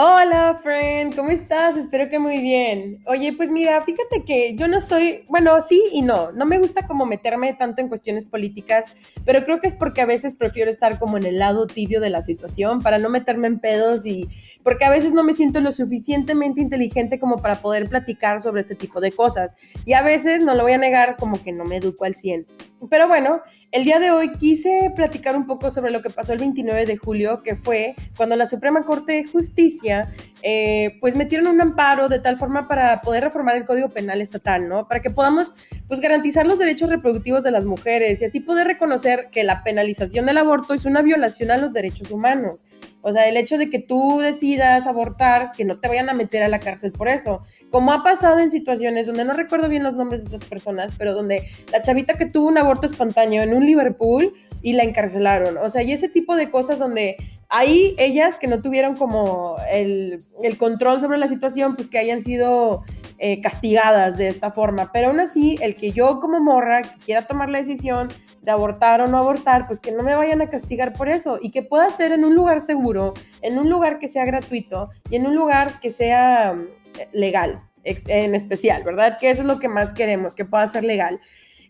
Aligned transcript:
Hola, 0.00 0.60
friend, 0.62 1.16
¿cómo 1.16 1.30
estás? 1.30 1.76
Espero 1.76 2.08
que 2.08 2.20
muy 2.20 2.38
bien. 2.38 2.98
Oye, 3.06 3.32
pues 3.32 3.50
mira, 3.50 3.82
fíjate 3.82 4.22
que 4.24 4.54
yo 4.54 4.68
no 4.68 4.80
soy, 4.80 5.24
bueno, 5.28 5.60
sí 5.60 5.82
y 5.90 6.02
no, 6.02 6.30
no 6.30 6.46
me 6.46 6.60
gusta 6.60 6.86
como 6.86 7.04
meterme 7.04 7.52
tanto 7.54 7.82
en 7.82 7.88
cuestiones 7.88 8.24
políticas, 8.24 8.92
pero 9.24 9.44
creo 9.44 9.60
que 9.60 9.66
es 9.66 9.74
porque 9.74 10.00
a 10.00 10.06
veces 10.06 10.36
prefiero 10.36 10.70
estar 10.70 11.00
como 11.00 11.16
en 11.16 11.26
el 11.26 11.40
lado 11.40 11.66
tibio 11.66 12.00
de 12.00 12.10
la 12.10 12.22
situación 12.22 12.80
para 12.80 12.98
no 12.98 13.08
meterme 13.08 13.48
en 13.48 13.58
pedos 13.58 14.06
y 14.06 14.28
porque 14.62 14.84
a 14.84 14.90
veces 14.90 15.12
no 15.12 15.24
me 15.24 15.32
siento 15.32 15.60
lo 15.60 15.72
suficientemente 15.72 16.60
inteligente 16.60 17.18
como 17.18 17.38
para 17.38 17.56
poder 17.56 17.88
platicar 17.88 18.40
sobre 18.40 18.60
este 18.60 18.76
tipo 18.76 19.00
de 19.00 19.10
cosas. 19.10 19.56
Y 19.84 19.94
a 19.94 20.02
veces, 20.02 20.40
no 20.40 20.54
lo 20.54 20.62
voy 20.62 20.74
a 20.74 20.78
negar, 20.78 21.16
como 21.16 21.42
que 21.42 21.50
no 21.50 21.64
me 21.64 21.78
educo 21.78 22.04
al 22.04 22.14
100. 22.14 22.46
Pero 22.88 23.08
bueno, 23.08 23.40
el 23.70 23.84
día 23.84 23.98
de 23.98 24.10
hoy 24.10 24.32
quise 24.32 24.92
platicar 24.96 25.36
un 25.36 25.46
poco 25.46 25.70
sobre 25.70 25.90
lo 25.90 26.00
que 26.00 26.08
pasó 26.08 26.32
el 26.32 26.38
29 26.38 26.86
de 26.86 26.96
julio, 26.96 27.42
que 27.42 27.54
fue 27.54 27.94
cuando 28.16 28.34
la 28.34 28.46
Suprema 28.46 28.84
Corte 28.84 29.12
de 29.12 29.24
Justicia 29.24 30.10
eh, 30.42 30.96
pues 31.00 31.14
metieron 31.14 31.48
un 31.48 31.60
amparo 31.60 32.08
de 32.08 32.18
tal 32.18 32.38
forma 32.38 32.66
para 32.66 33.02
poder 33.02 33.24
reformar 33.24 33.56
el 33.56 33.66
Código 33.66 33.90
Penal 33.90 34.22
estatal, 34.22 34.68
¿no? 34.68 34.88
Para 34.88 35.02
que 35.02 35.10
podamos 35.10 35.54
pues 35.86 36.00
garantizar 36.00 36.46
los 36.46 36.58
derechos 36.58 36.88
reproductivos 36.88 37.42
de 37.42 37.50
las 37.50 37.66
mujeres 37.66 38.22
y 38.22 38.24
así 38.24 38.40
poder 38.40 38.66
reconocer 38.66 39.28
que 39.30 39.44
la 39.44 39.62
penalización 39.62 40.24
del 40.24 40.38
aborto 40.38 40.72
es 40.72 40.86
una 40.86 41.02
violación 41.02 41.50
a 41.50 41.58
los 41.58 41.74
derechos 41.74 42.10
humanos. 42.10 42.64
O 43.08 43.12
sea, 43.12 43.26
el 43.26 43.38
hecho 43.38 43.56
de 43.56 43.70
que 43.70 43.78
tú 43.78 44.18
decidas 44.18 44.86
abortar, 44.86 45.52
que 45.52 45.64
no 45.64 45.80
te 45.80 45.88
vayan 45.88 46.10
a 46.10 46.12
meter 46.12 46.42
a 46.42 46.48
la 46.48 46.60
cárcel 46.60 46.92
por 46.92 47.08
eso. 47.08 47.42
Como 47.70 47.90
ha 47.92 48.02
pasado 48.02 48.38
en 48.38 48.50
situaciones 48.50 49.06
donde 49.06 49.24
no 49.24 49.32
recuerdo 49.32 49.70
bien 49.70 49.82
los 49.82 49.94
nombres 49.94 50.28
de 50.28 50.36
esas 50.36 50.46
personas, 50.46 50.92
pero 50.98 51.14
donde 51.14 51.48
la 51.72 51.80
chavita 51.80 52.18
que 52.18 52.26
tuvo 52.26 52.48
un 52.48 52.58
aborto 52.58 52.86
espontáneo 52.86 53.42
en 53.42 53.54
un 53.54 53.64
Liverpool 53.64 54.34
y 54.60 54.74
la 54.74 54.84
encarcelaron. 54.84 55.56
O 55.56 55.70
sea, 55.70 55.82
y 55.82 55.92
ese 55.92 56.08
tipo 56.08 56.36
de 56.36 56.50
cosas 56.50 56.78
donde 56.78 57.16
hay 57.48 57.94
ellas 57.96 58.36
que 58.36 58.46
no 58.46 58.60
tuvieron 58.60 58.94
como 58.94 59.56
el, 59.70 60.22
control 60.58 61.00
sobre 61.00 61.16
la 61.16 61.28
situación, 61.28 61.76
pues 61.76 61.88
que 61.88 61.98
hayan 61.98 62.20
sido 62.20 62.84
eh, 63.18 63.40
castigadas 63.40 64.18
de 64.18 64.28
esta 64.28 64.52
forma. 64.52 64.92
Pero 64.92 65.08
aún 65.08 65.20
así, 65.20 65.56
el 65.62 65.76
que 65.76 65.92
yo 65.92 66.20
como 66.20 66.40
morra 66.40 66.82
quiera 67.04 67.26
tomar 67.26 67.48
la 67.48 67.58
decisión 67.58 68.08
de 68.48 68.52
abortar 68.52 69.02
o 69.02 69.08
no 69.08 69.18
abortar, 69.18 69.66
pues 69.66 69.78
que 69.78 69.92
no 69.92 70.02
me 70.02 70.14
vayan 70.14 70.40
a 70.40 70.48
castigar 70.48 70.94
por 70.94 71.10
eso 71.10 71.38
y 71.42 71.50
que 71.50 71.62
pueda 71.62 71.90
ser 71.90 72.12
en 72.12 72.24
un 72.24 72.34
lugar 72.34 72.62
seguro, 72.62 73.12
en 73.42 73.58
un 73.58 73.68
lugar 73.68 73.98
que 73.98 74.08
sea 74.08 74.24
gratuito 74.24 74.88
y 75.10 75.16
en 75.16 75.26
un 75.26 75.34
lugar 75.34 75.80
que 75.80 75.90
sea 75.90 76.56
eh, 76.98 77.08
legal 77.12 77.60
en 77.84 78.34
especial, 78.34 78.84
¿verdad? 78.84 79.18
Que 79.18 79.30
eso 79.30 79.42
es 79.42 79.48
lo 79.48 79.58
que 79.58 79.68
más 79.68 79.92
queremos, 79.92 80.34
que 80.34 80.46
pueda 80.46 80.66
ser 80.66 80.82
legal. 80.82 81.20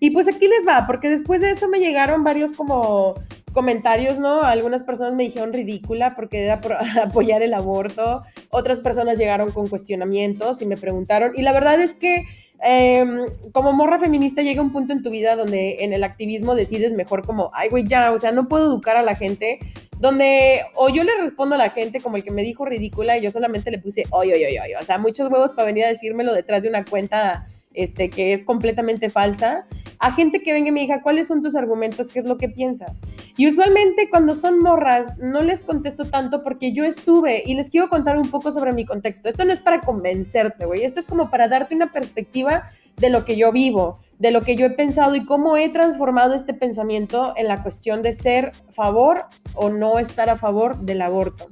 Y 0.00 0.10
pues 0.10 0.28
aquí 0.28 0.46
les 0.46 0.66
va, 0.66 0.86
porque 0.86 1.08
después 1.10 1.40
de 1.40 1.50
eso 1.50 1.68
me 1.68 1.80
llegaron 1.80 2.22
varios 2.24 2.52
como 2.52 3.14
comentarios, 3.52 4.18
¿no? 4.18 4.42
Algunas 4.42 4.84
personas 4.84 5.14
me 5.14 5.24
dijeron 5.24 5.52
ridícula 5.52 6.14
porque 6.14 6.44
era 6.44 6.60
por 6.60 6.74
apoyar 7.02 7.42
el 7.42 7.54
aborto, 7.54 8.22
otras 8.50 8.80
personas 8.80 9.18
llegaron 9.18 9.50
con 9.50 9.68
cuestionamientos 9.68 10.62
y 10.62 10.66
me 10.66 10.76
preguntaron, 10.76 11.32
y 11.34 11.42
la 11.42 11.52
verdad 11.52 11.80
es 11.80 11.94
que 11.94 12.24
em, 12.60 13.08
como 13.52 13.72
morra 13.72 13.98
feminista 13.98 14.42
llega 14.42 14.62
un 14.62 14.72
punto 14.72 14.92
en 14.92 15.02
tu 15.02 15.10
vida 15.10 15.34
donde 15.34 15.78
en 15.80 15.92
el 15.92 16.04
activismo 16.04 16.54
decides 16.54 16.92
mejor 16.92 17.26
como, 17.26 17.50
ay, 17.52 17.68
güey, 17.68 17.84
ya, 17.84 18.12
o 18.12 18.18
sea, 18.18 18.32
no 18.32 18.48
puedo 18.48 18.66
educar 18.66 18.96
a 18.96 19.02
la 19.02 19.16
gente, 19.16 19.58
donde 19.98 20.62
o 20.74 20.88
yo 20.88 21.02
le 21.02 21.16
respondo 21.20 21.56
a 21.56 21.58
la 21.58 21.70
gente 21.70 22.00
como 22.00 22.16
el 22.16 22.24
que 22.24 22.30
me 22.30 22.42
dijo 22.42 22.64
ridícula 22.64 23.18
y 23.18 23.22
yo 23.22 23.30
solamente 23.30 23.70
le 23.70 23.78
puse, 23.78 24.04
oye, 24.10 24.34
oye, 24.34 24.46
oye, 24.46 24.76
o 24.80 24.84
sea, 24.84 24.98
muchos 24.98 25.30
huevos 25.30 25.52
para 25.52 25.66
venir 25.66 25.84
a 25.84 25.88
decírmelo 25.88 26.32
detrás 26.34 26.62
de 26.62 26.68
una 26.68 26.84
cuenta 26.84 27.46
este, 27.74 28.10
que 28.10 28.32
es 28.32 28.42
completamente 28.42 29.10
falsa, 29.10 29.66
a 29.98 30.12
gente 30.12 30.42
que 30.42 30.52
venga 30.52 30.68
y 30.68 30.72
me 30.72 30.80
diga, 30.80 31.02
¿cuáles 31.02 31.26
son 31.26 31.42
tus 31.42 31.56
argumentos? 31.56 32.08
¿Qué 32.08 32.20
es 32.20 32.24
lo 32.24 32.38
que 32.38 32.48
piensas? 32.48 32.98
Y 33.36 33.48
usualmente 33.48 34.08
cuando 34.10 34.34
son 34.34 34.60
morras, 34.60 35.18
no 35.18 35.42
les 35.42 35.62
contesto 35.62 36.04
tanto 36.06 36.42
porque 36.42 36.72
yo 36.72 36.84
estuve 36.84 37.42
y 37.44 37.54
les 37.54 37.70
quiero 37.70 37.88
contar 37.88 38.16
un 38.18 38.30
poco 38.30 38.52
sobre 38.52 38.72
mi 38.72 38.84
contexto. 38.84 39.28
Esto 39.28 39.44
no 39.44 39.52
es 39.52 39.60
para 39.60 39.80
convencerte, 39.80 40.66
güey, 40.66 40.84
esto 40.84 41.00
es 41.00 41.06
como 41.06 41.30
para 41.30 41.48
darte 41.48 41.74
una 41.74 41.92
perspectiva 41.92 42.64
de 42.96 43.10
lo 43.10 43.24
que 43.24 43.36
yo 43.36 43.52
vivo, 43.52 44.00
de 44.18 44.30
lo 44.30 44.42
que 44.42 44.56
yo 44.56 44.66
he 44.66 44.70
pensado 44.70 45.14
y 45.14 45.24
cómo 45.24 45.56
he 45.56 45.68
transformado 45.68 46.34
este 46.34 46.54
pensamiento 46.54 47.32
en 47.36 47.48
la 47.48 47.62
cuestión 47.62 48.02
de 48.02 48.12
ser 48.12 48.52
a 48.68 48.72
favor 48.72 49.26
o 49.54 49.68
no 49.68 49.98
estar 49.98 50.28
a 50.30 50.36
favor 50.36 50.78
del 50.78 51.02
aborto. 51.02 51.48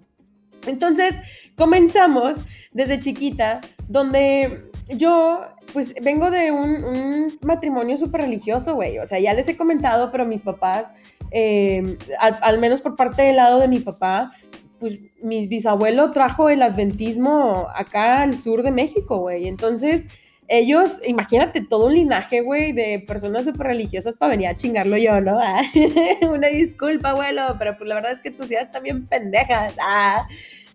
Entonces, 0.67 1.15
comenzamos 1.57 2.39
desde 2.73 3.01
chiquita, 3.01 3.61
donde 3.89 4.71
yo, 4.89 5.41
pues 5.73 5.95
vengo 6.03 6.31
de 6.31 6.53
un, 6.53 7.39
matrimonio 7.43 7.97
súper 7.99 8.23
religioso, 8.23 8.75
güey. 8.75 8.99
O 8.99 9.07
sea, 9.07 9.19
ya 9.19 9.35
les 9.35 9.49
he 9.49 9.57
comentado, 9.57 10.11
pero 10.13 10.25
mis 10.25 10.43
papás, 10.43 10.93
eh, 11.31 11.99
al, 12.21 12.59
menos 12.59 12.81
por 12.81 12.97
parte 12.97 13.23
del 13.23 13.37
lado 13.37 13.59
de 13.59 13.69
mi 13.69 13.81
papá, 13.81 14.33
pues 14.79 14.99
mi 15.23 15.47
bisabuelo 15.47 16.11
trajo 16.11 16.51
el 16.51 16.63
adventismo 16.63 17.67
acá 17.75 18.23
al 18.23 18.37
sur 18.37 18.63
de 18.63 18.71
México, 18.71 19.19
güey. 19.19 19.49
Entonces, 19.49 20.05
ellos, 20.49 21.01
imagínate 21.05 21.63
todo 21.63 21.87
un 21.87 21.95
linaje, 21.95 22.43
güey, 22.43 22.71
de 22.73 23.05
personas 23.07 23.45
súper 23.45 23.67
religiosas 23.69 24.15
para 24.15 24.31
venir 24.31 24.49
a 24.49 24.57
chingarlo 24.57 24.97
yo, 24.97 25.21
¿no? 25.21 25.41
Una 26.31 26.49
disculpa, 26.49 27.11
abuelo, 27.11 27.57
pero 27.59 27.77
pues 27.77 27.89
la 27.89 27.97
verdad 27.97 28.13
es 28.13 28.21
que 28.21 28.31
tus 28.31 28.47
ideas 28.47 28.71
también 28.71 29.07
pendejas. 29.07 29.75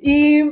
Y 0.02 0.52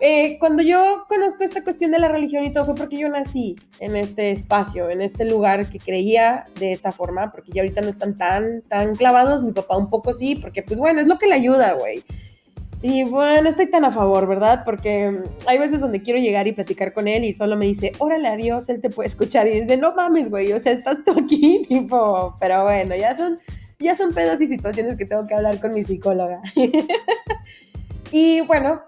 eh, 0.00 0.38
cuando 0.38 0.62
yo 0.62 1.04
conozco 1.08 1.44
esta 1.44 1.64
cuestión 1.64 1.90
de 1.90 1.98
la 1.98 2.08
religión 2.08 2.44
y 2.44 2.52
todo 2.52 2.66
fue 2.66 2.74
porque 2.74 2.98
yo 2.98 3.08
nací 3.08 3.56
en 3.80 3.96
este 3.96 4.30
espacio, 4.30 4.90
en 4.90 5.00
este 5.00 5.24
lugar 5.24 5.68
que 5.68 5.78
creía 5.78 6.46
de 6.58 6.72
esta 6.72 6.92
forma, 6.92 7.32
porque 7.32 7.52
ya 7.52 7.62
ahorita 7.62 7.80
no 7.80 7.88
están 7.88 8.16
tan, 8.16 8.62
tan 8.62 8.94
clavados, 8.94 9.42
mi 9.42 9.52
papá 9.52 9.76
un 9.76 9.90
poco 9.90 10.12
sí, 10.12 10.36
porque 10.36 10.62
pues 10.62 10.78
bueno, 10.78 11.00
es 11.00 11.06
lo 11.06 11.18
que 11.18 11.26
le 11.26 11.34
ayuda, 11.34 11.72
güey. 11.74 12.04
Y 12.80 13.02
bueno, 13.02 13.48
estoy 13.48 13.68
tan 13.70 13.84
a 13.84 13.90
favor, 13.90 14.28
¿verdad? 14.28 14.62
Porque 14.64 15.10
mm, 15.10 15.48
hay 15.48 15.58
veces 15.58 15.80
donde 15.80 16.00
quiero 16.00 16.20
llegar 16.20 16.46
y 16.46 16.52
platicar 16.52 16.92
con 16.92 17.08
él 17.08 17.24
y 17.24 17.34
solo 17.34 17.56
me 17.56 17.66
dice, 17.66 17.92
órale, 17.98 18.28
adiós, 18.28 18.68
él 18.68 18.80
te 18.80 18.88
puede 18.88 19.08
escuchar. 19.08 19.48
Y 19.48 19.60
dice, 19.60 19.76
no 19.76 19.94
mames, 19.94 20.30
güey, 20.30 20.52
o 20.52 20.60
sea, 20.60 20.72
estás 20.72 20.98
tú 21.04 21.12
aquí, 21.18 21.62
tipo, 21.68 22.36
pero 22.38 22.62
bueno, 22.62 22.94
ya 22.94 23.16
son, 23.16 23.40
ya 23.80 23.96
son 23.96 24.14
pedos 24.14 24.40
y 24.40 24.46
situaciones 24.46 24.96
que 24.96 25.06
tengo 25.06 25.26
que 25.26 25.34
hablar 25.34 25.60
con 25.60 25.74
mi 25.74 25.82
psicóloga. 25.82 26.40
y 28.12 28.42
bueno, 28.42 28.80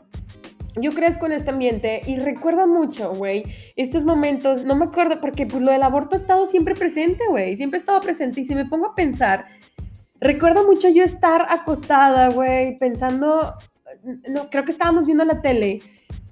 yo 0.77 0.93
crezco 0.93 1.27
en 1.27 1.33
este 1.33 1.51
ambiente 1.51 2.03
y 2.07 2.17
recuerdo 2.17 2.67
mucho, 2.67 3.13
güey, 3.15 3.45
estos 3.77 4.05
momentos, 4.05 4.65
no 4.65 4.77
me 4.77 4.85
acuerdo, 4.85 5.21
porque 5.21 5.47
pues 5.47 5.63
lo 5.63 5.73
del 5.73 5.83
aborto 5.83 6.15
ha 6.15 6.19
estado 6.19 6.47
siempre 6.47 6.75
presente, 6.75 7.25
güey, 7.29 7.57
siempre 7.57 7.79
ha 7.79 7.81
estado 7.81 8.01
presente. 8.01 8.41
Y 8.41 8.45
si 8.45 8.55
me 8.55 8.67
pongo 8.67 8.87
a 8.87 8.95
pensar, 8.95 9.47
recuerdo 10.21 10.65
mucho 10.65 10.89
yo 10.89 11.03
estar 11.03 11.47
acostada, 11.49 12.29
güey, 12.31 12.77
pensando, 12.79 13.55
no, 14.29 14.49
creo 14.51 14.65
que 14.65 14.73
estábamos 14.73 15.07
viendo 15.07 15.25
la 15.25 15.43
tele 15.43 15.81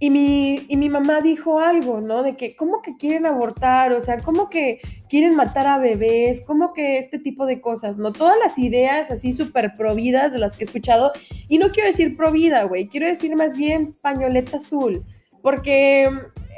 y 0.00 0.10
mi, 0.10 0.64
y 0.68 0.76
mi 0.76 0.88
mamá 0.88 1.20
dijo 1.20 1.58
algo, 1.60 2.00
¿no? 2.00 2.22
De 2.22 2.36
que, 2.36 2.54
¿cómo 2.54 2.82
que 2.82 2.96
quieren 2.96 3.26
abortar? 3.26 3.92
O 3.92 4.00
sea, 4.00 4.18
¿cómo 4.18 4.48
que 4.48 4.80
quieren 5.08 5.34
matar 5.34 5.66
a 5.66 5.78
bebés? 5.78 6.42
¿Cómo 6.46 6.72
que 6.72 6.98
este 6.98 7.18
tipo 7.18 7.46
de 7.46 7.60
cosas? 7.60 7.96
¿No? 7.96 8.12
Todas 8.12 8.36
las 8.42 8.58
ideas 8.58 9.10
así 9.10 9.32
súper 9.32 9.76
providas 9.76 10.32
de 10.32 10.38
las 10.38 10.54
que 10.54 10.64
he 10.64 10.66
escuchado. 10.66 11.12
Y 11.48 11.58
no 11.58 11.70
quiero 11.70 11.88
decir 11.88 12.16
provida, 12.16 12.62
güey. 12.64 12.88
Quiero 12.88 13.08
decir 13.08 13.34
más 13.34 13.56
bien 13.56 13.92
pañoleta 14.00 14.58
azul. 14.58 15.04
Porque 15.42 16.08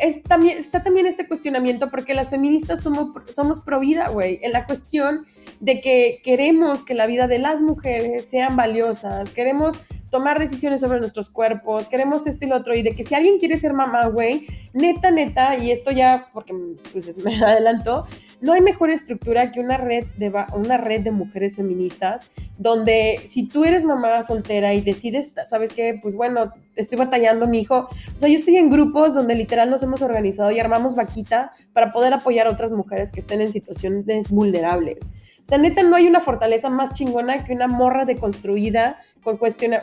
es, 0.01 0.23
también, 0.23 0.59
está 0.59 0.83
también 0.83 1.07
este 1.07 1.27
cuestionamiento 1.27 1.91
porque 1.91 2.15
las 2.15 2.31
feministas 2.31 2.83
somos, 2.83 3.11
somos 3.33 3.61
pro 3.61 3.81
vida, 3.81 4.09
güey. 4.09 4.39
En 4.43 4.53
la 4.53 4.67
cuestión 4.67 5.27
de 5.61 5.81
que 5.81 6.21
queremos 6.23 6.83
que 6.83 6.95
la 6.95 7.07
vida 7.07 7.27
de 7.27 7.39
las 7.39 7.63
mujeres 7.63 8.27
sean 8.31 8.57
valiosas. 8.57 9.31
Queremos 9.31 9.79
tomar 10.11 10.39
decisiones 10.39 10.81
sobre 10.81 10.99
nuestros 10.99 11.31
cuerpos, 11.31 11.87
queremos 11.87 12.27
esto 12.27 12.45
y 12.45 12.49
lo 12.49 12.57
otro, 12.57 12.75
y 12.75 12.83
de 12.83 12.95
que 12.95 13.07
si 13.07 13.15
alguien 13.15 13.39
quiere 13.39 13.59
ser 13.59 13.73
mamá, 13.73 14.07
güey, 14.07 14.47
neta, 14.73 15.11
neta, 15.11 15.57
y 15.57 15.71
esto 15.71 15.93
ya, 15.93 16.29
porque 16.33 16.53
pues 16.93 17.17
me 17.25 17.37
adelantó, 17.37 18.07
no 18.41 18.53
hay 18.53 18.61
mejor 18.61 18.91
estructura 18.91 19.53
que 19.53 19.61
una 19.61 19.77
red 19.77 20.07
de, 20.17 20.33
una 20.55 20.77
red 20.77 21.03
de 21.03 21.13
mujeres 21.13 21.57
feministas, 21.57 22.23
donde 22.59 23.21
si 23.29 23.47
tú 23.47 23.65
eres 23.65 23.85
mamá 23.85 24.23
soltera 24.25 24.75
y 24.75 24.81
decides, 24.81 25.33
¿sabes 25.47 25.71
qué? 25.73 25.99
Pues 26.03 26.17
bueno, 26.17 26.53
estoy 26.75 26.99
batallando 26.99 27.47
mi 27.47 27.61
hijo, 27.61 27.89
o 28.15 28.19
sea, 28.19 28.29
yo 28.29 28.37
estoy 28.37 28.57
en 28.57 28.71
grupos 28.71 29.15
donde 29.15 29.35
literal 29.35 29.71
nos 29.71 29.83
hemos 29.83 30.03
organizado 30.03 30.51
y 30.51 30.59
armamos 30.59 30.97
vaquita 30.97 31.53
para 31.73 31.93
poder 31.93 32.15
apoyar 32.15 32.49
a 32.49 32.51
otras 32.51 32.73
mujeres 32.73 33.13
que 33.13 33.21
estén 33.21 33.41
en 33.41 33.53
situaciones 33.53 34.31
vulnerables. 34.31 34.99
O 35.45 35.49
sea, 35.51 35.59
neta, 35.59 35.83
no 35.83 35.97
hay 35.97 36.07
una 36.07 36.21
fortaleza 36.21 36.71
más 36.71 36.93
chingona 36.93 37.45
que 37.45 37.53
una 37.53 37.67
morra 37.67 38.05
deconstruida 38.05 38.99
con, 39.23 39.39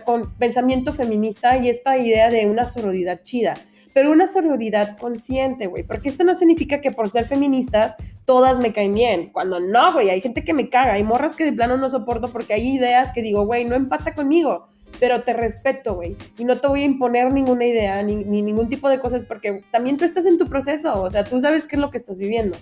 con 0.06 0.34
pensamiento 0.36 0.94
feminista 0.94 1.58
y 1.58 1.70
esta 1.70 1.98
idea 1.98 2.30
de 2.30 2.48
una 2.48 2.66
sororidad 2.66 3.22
chida. 3.24 3.56
Pero 3.94 4.12
una 4.12 4.28
sororidad 4.28 4.98
consciente, 4.98 5.66
güey. 5.66 5.84
Porque 5.84 6.10
esto 6.10 6.24
no 6.24 6.36
significa 6.36 6.82
que 6.82 6.92
por 6.92 7.10
ser 7.10 7.26
feministas 7.26 7.96
todas 8.26 8.60
me 8.60 8.72
caen 8.72 8.94
bien. 8.94 9.30
Cuando 9.32 9.60
no, 9.60 9.94
güey, 9.94 10.10
hay 10.10 10.22
gente 10.22 10.44
que 10.44 10.54
me 10.54 10.70
caga. 10.70 10.94
Hay 10.94 11.04
morras 11.04 11.34
que 11.34 11.46
de 11.46 11.54
plano 11.54 11.78
no 11.78 11.90
soporto 11.90 12.28
porque 12.28 12.54
hay 12.54 12.76
ideas 12.76 13.12
que 13.12 13.24
digo, 13.24 13.46
güey, 13.46 13.66
no 13.66 13.76
empata 13.76 14.14
conmigo. 14.14 14.68
Pero 15.00 15.24
te 15.24 15.34
respeto, 15.34 15.96
güey. 15.96 16.16
Y 16.38 16.46
no 16.46 16.60
te 16.60 16.68
voy 16.68 16.82
a 16.82 16.86
imponer 16.86 17.34
ninguna 17.34 17.66
idea 17.66 18.04
ni, 18.04 18.18
ni 18.18 18.44
ningún 18.44 18.70
tipo 18.70 18.88
de 18.88 19.00
cosas 19.00 19.24
porque 19.24 19.64
también 19.72 19.98
tú 19.98 20.06
estás 20.06 20.26
en 20.28 20.38
tu 20.38 20.48
proceso. 20.48 21.02
O 21.02 21.10
sea, 21.10 21.24
tú 21.24 21.40
sabes 21.40 21.66
qué 21.66 21.76
es 21.76 21.82
lo 21.82 21.90
que 21.90 21.98
estás 21.98 22.20
viviendo. 22.20 22.56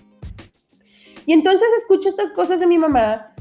Y 1.25 1.33
entonces 1.33 1.67
escucho 1.79 2.07
estas 2.07 2.31
cosas 2.31 2.59
de 2.59 2.67
mi 2.67 2.77
mamá 2.77 3.33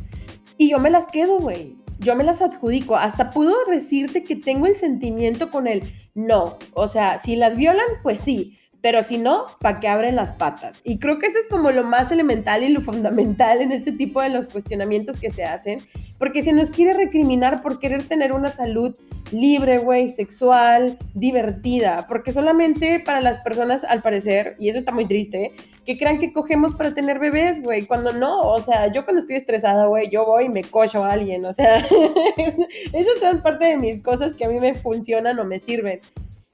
y 0.57 0.71
yo 0.71 0.79
me 0.79 0.91
las 0.91 1.07
quedo, 1.07 1.39
güey. 1.39 1.77
Yo 1.99 2.15
me 2.17 2.25
las 2.25 2.43
adjudico. 2.43 2.97
Hasta 2.97 3.31
puedo 3.31 3.55
decirte 3.71 4.25
que 4.25 4.37
tengo 4.37 4.67
el 4.67 4.77
sentimiento 4.77 5.51
con 5.51 5.67
el 5.67 5.83
no. 6.15 6.59
O 6.75 6.89
sea, 6.89 7.21
si 7.21 7.37
las 7.37 7.57
violan, 7.57 7.87
pues 8.03 8.21
sí. 8.21 8.59
Pero 8.85 9.03
si 9.03 9.17
no, 9.17 9.47
¿para 9.61 9.81
qué 9.81 9.89
abren 9.89 10.15
las 10.15 10.35
patas? 10.35 10.83
Y 10.85 10.99
creo 10.99 11.19
que 11.19 11.27
eso 11.27 11.39
es 11.39 11.49
como 11.49 11.71
lo 11.71 11.85
más 11.85 12.13
elemental 12.13 12.63
y 12.63 12.69
lo 12.69 12.83
fundamental 12.83 13.63
en 13.63 13.73
este 13.73 13.93
tipo 13.93 14.21
de 14.21 14.29
los 14.29 14.47
cuestionamientos 14.47 15.19
que 15.19 15.31
se 15.31 15.43
hacen. 15.43 15.81
Porque 16.19 16.43
se 16.43 16.53
nos 16.53 16.71
quiere 16.71 16.93
recriminar 16.93 17.63
por 17.63 17.79
querer 17.79 18.03
tener 18.07 18.35
una 18.35 18.51
salud 18.51 18.95
libre, 19.33 19.79
güey, 19.79 20.11
sexual, 20.11 20.99
divertida. 21.15 22.07
Porque 22.11 22.31
solamente 22.31 23.01
para 23.01 23.23
las 23.23 23.39
personas, 23.39 23.85
al 23.85 24.03
parecer, 24.03 24.55
y 24.59 24.69
eso 24.69 24.81
está 24.81 24.93
muy 24.93 25.07
triste, 25.07 25.53
que 25.87 25.97
crean 25.97 26.19
que 26.19 26.35
cogemos 26.35 26.75
para 26.75 26.93
tener 26.93 27.19
bebés, 27.19 27.63
güey, 27.63 27.87
cuando 27.87 28.13
no. 28.13 28.43
O 28.43 28.61
sea, 28.61 28.93
yo 28.93 29.07
cuando 29.07 29.21
estoy 29.21 29.37
estresada, 29.37 29.87
güey, 29.87 30.11
yo 30.11 30.27
voy 30.27 30.45
y 30.45 30.49
me 30.51 30.63
cocho 30.63 31.03
a 31.03 31.13
alguien. 31.13 31.47
O 31.47 31.55
sea, 31.55 31.79
esas 32.37 33.19
son 33.19 33.41
parte 33.41 33.65
de 33.65 33.79
mis 33.79 34.01
cosas 34.01 34.35
que 34.35 34.45
a 34.45 34.49
mí 34.51 34.61
me 34.61 34.75
funcionan 34.75 35.39
o 35.39 35.45
me 35.45 35.59
sirven. 35.59 36.01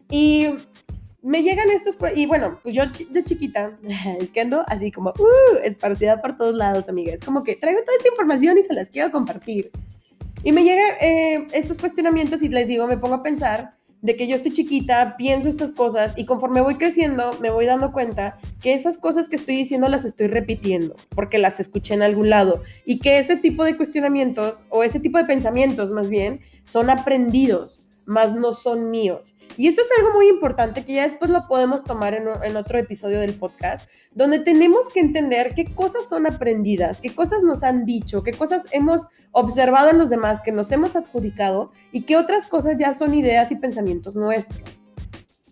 Y 0.09 0.50
me 1.23 1.43
llegan 1.43 1.71
estos, 1.71 1.97
y 2.15 2.27
bueno, 2.27 2.61
pues 2.63 2.75
yo 2.75 2.85
de 3.11 3.25
chiquita, 3.25 3.79
es 4.21 4.31
que 4.31 4.41
ando 4.41 4.65
así 4.69 4.91
como, 4.91 5.11
uh, 5.11 5.57
esparcida 5.63 6.21
por 6.21 6.37
todos 6.37 6.55
lados, 6.55 6.89
amiga. 6.89 7.13
Es 7.13 7.23
como 7.23 7.45
que 7.45 7.57
traigo 7.57 7.81
toda 7.83 7.97
esta 7.97 8.09
información 8.09 8.59
y 8.59 8.63
se 8.63 8.75
las 8.75 8.91
quiero 8.91 9.11
compartir. 9.11 9.71
Y 10.43 10.53
me 10.53 10.65
llegan 10.65 10.95
eh, 11.01 11.47
estos 11.53 11.77
cuestionamientos 11.77 12.43
y 12.43 12.49
les 12.49 12.69
digo, 12.69 12.87
me 12.87 12.97
pongo 12.97 13.17
a 13.17 13.23
pensar 13.23 13.75
de 14.03 14.17
que 14.17 14.27
yo 14.27 14.37
estoy 14.37 14.53
chiquita, 14.53 15.17
pienso 15.19 15.49
estas 15.49 15.73
cosas 15.73 16.15
y 16.17 16.25
conforme 16.25 16.63
voy 16.63 16.77
creciendo 16.77 17.37
me 17.41 17.51
voy 17.51 17.67
dando 17.67 17.93
cuenta 17.93 18.39
que 18.63 18.73
esas 18.73 18.97
cosas 18.97 19.29
que 19.29 19.37
estoy 19.37 19.57
diciendo 19.57 19.89
las 19.89 20.07
estoy 20.07 20.29
repitiendo 20.29 20.97
porque 21.11 21.39
las 21.39 21.61
escuché 21.61 21.95
en 21.95 22.03
algún 22.03 22.31
lado 22.31 22.63
y 22.87 22.99
que 22.99 23.19
ese 23.19 23.37
tipo 23.37 23.63
de 23.65 23.77
cuestionamientos 23.77 24.63
o 24.71 24.83
ese 24.85 25.01
tipo 25.01 25.19
de 25.19 25.25
pensamientos 25.25 25.93
más 25.93 26.09
bien 26.09 26.41
son 26.65 26.89
aprendidos 26.89 27.87
más 28.11 28.35
no 28.35 28.53
son 28.53 28.91
míos. 28.91 29.37
Y 29.57 29.69
esto 29.69 29.83
es 29.83 29.89
algo 29.99 30.12
muy 30.12 30.29
importante 30.29 30.85
que 30.85 30.95
ya 30.95 31.05
después 31.05 31.31
lo 31.31 31.47
podemos 31.47 31.85
tomar 31.85 32.12
en, 32.15 32.57
otro 32.57 32.79
episodio 32.79 33.21
del 33.21 33.35
podcast, 33.35 33.89
donde 34.12 34.41
tenemos 34.41 34.89
que 34.89 34.99
entender 34.99 35.55
qué 35.55 35.73
cosas 35.73 36.09
son 36.09 36.27
aprendidas, 36.27 36.99
qué 36.99 37.15
cosas 37.15 37.43
nos 37.45 37.62
han 37.62 37.85
dicho, 37.85 38.25
qué 38.25 38.33
cosas 38.33 38.65
hemos 38.73 39.07
observado 39.31 39.91
en 39.91 39.99
los 39.99 40.11
demás, 40.11 40.41
que 40.41 40.51
nos 40.51 40.73
hemos 40.73 40.97
adjudicado 40.97 41.71
y 41.93 42.03
qué 42.03 42.17
otras 42.17 42.47
cosas 42.47 42.77
ya 42.79 42.93
son 42.93 43.15
ideas 43.15 43.53
y 43.53 43.57
pensamientos 43.57 44.17
nuestros. 44.17 44.61